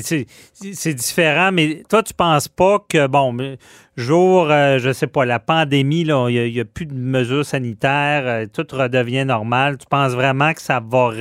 [0.00, 3.56] c'est différent, mais toi, tu penses pas que, bon,
[3.96, 8.46] jour, euh, je sais pas, la pandémie, il n'y a, plus de mesures sanitaires, euh,
[8.52, 9.78] tout redevient normal.
[9.78, 11.12] Tu penses vraiment que ça va,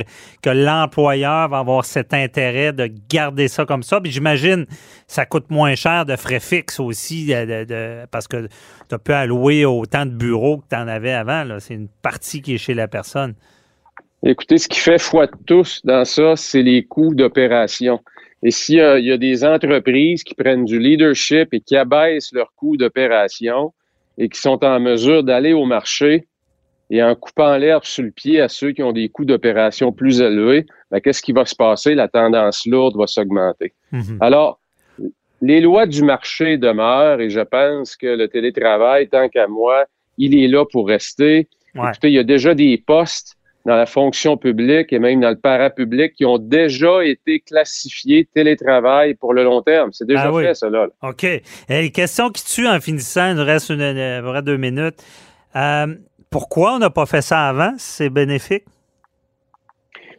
[0.42, 4.00] que l'employeur va avoir cet intérêt de garder ça comme ça?
[4.00, 4.66] Puis j'imagine,
[5.06, 8.48] ça coûte moins cher de frais fixes aussi, de, parce que
[8.88, 11.46] tu peux allouer autant de bureaux que tu en avais avant.
[11.60, 13.34] C'est une partie qui est chez la personne.
[14.24, 18.00] Écoutez, ce qui fait foi de tous dans ça, c'est les coûts d'opération.
[18.42, 22.76] Et s'il y, a des entreprises qui prennent du leadership et qui abaissent leurs coûts
[22.76, 23.72] d'opération
[24.16, 26.26] et qui sont en mesure d'aller au marché
[26.90, 30.20] et en coupant l'herbe sur le pied à ceux qui ont des coûts d'opération plus
[30.20, 31.94] élevés, ben, qu'est-ce qui va se passer?
[31.94, 33.74] La tendance lourde va s'augmenter.
[33.92, 34.16] Mm-hmm.
[34.20, 34.60] Alors,
[35.42, 39.84] les lois du marché demeurent et je pense que le télétravail, tant qu'à moi,
[40.16, 41.48] il est là pour rester.
[41.74, 43.37] Écoutez, il y a déjà des postes
[43.68, 49.14] dans la fonction publique et même dans le parapublic qui ont déjà été classifiés télétravail
[49.14, 49.90] pour le long terme.
[49.92, 50.86] C'est déjà ah fait, cela.
[51.02, 51.26] OK.
[51.68, 55.04] Et question qui tue en finissant, il nous reste une, deux minutes.
[55.54, 55.86] Euh,
[56.30, 57.74] pourquoi on n'a pas fait ça avant?
[57.76, 58.64] C'est bénéfique?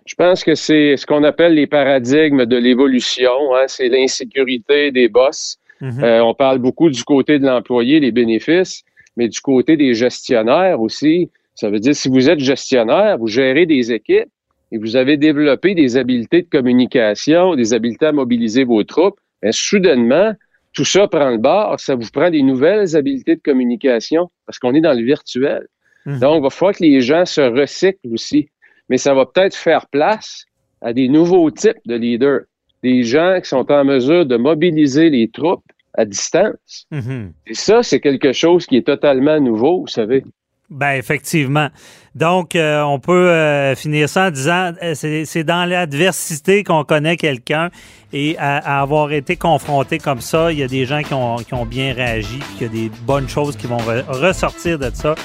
[0.06, 3.56] Je pense que c'est ce qu'on appelle les paradigmes de l'évolution.
[3.56, 3.64] Hein.
[3.66, 5.58] C'est l'insécurité des boss.
[5.82, 6.04] Mm-hmm.
[6.04, 8.84] Euh, on parle beaucoup du côté de l'employé, les bénéfices,
[9.18, 11.32] mais du côté des gestionnaires aussi.
[11.60, 14.30] Ça veut dire, si vous êtes gestionnaire, vous gérez des équipes
[14.72, 19.52] et vous avez développé des habiletés de communication, des habiletés à mobiliser vos troupes, bien,
[19.52, 20.32] soudainement,
[20.72, 24.74] tout ça prend le bord, ça vous prend des nouvelles habiletés de communication parce qu'on
[24.74, 25.68] est dans le virtuel.
[26.06, 26.20] Mhm.
[26.20, 28.48] Donc, il va falloir que les gens se recyclent aussi.
[28.88, 30.46] Mais ça va peut-être faire place
[30.82, 32.44] à des nouveaux types de leaders,
[32.84, 36.86] des gens qui sont en mesure de mobiliser les troupes à distance.
[36.90, 37.34] Mhm.
[37.48, 40.24] Et ça, c'est quelque chose qui est totalement nouveau, vous savez.
[40.70, 41.70] Ben effectivement.
[42.14, 47.18] Donc, euh, on peut euh, finir ça en disant euh, c'est dans l'adversité qu'on connaît
[47.18, 47.70] quelqu'un
[48.14, 51.54] et à, avoir été confronté comme ça, il y a des gens qui ont, qui
[51.56, 55.16] ont bien réagi, puis il y a des bonnes choses qui vont ressortir de ça.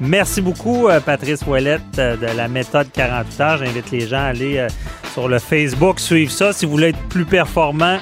[0.00, 3.58] Merci beaucoup, Patrice Ouellette de la méthode 48 heures.
[3.58, 4.66] J'invite les gens à aller
[5.12, 6.52] sur le Facebook, suivre ça.
[6.52, 7.98] Si vous voulez être plus performant,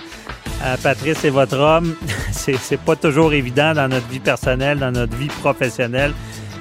[0.83, 1.95] Patrice est votre homme.
[2.33, 6.13] c'est pas toujours évident dans notre vie personnelle, dans notre vie professionnelle.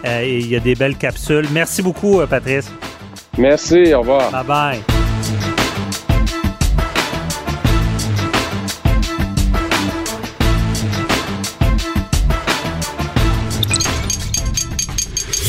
[0.05, 1.47] Euh, il y a des belles capsules.
[1.51, 2.71] Merci beaucoup, euh, Patrice.
[3.37, 4.31] Merci, au revoir.
[4.31, 4.79] Bye bye.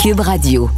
[0.02, 0.68] Cube Radio.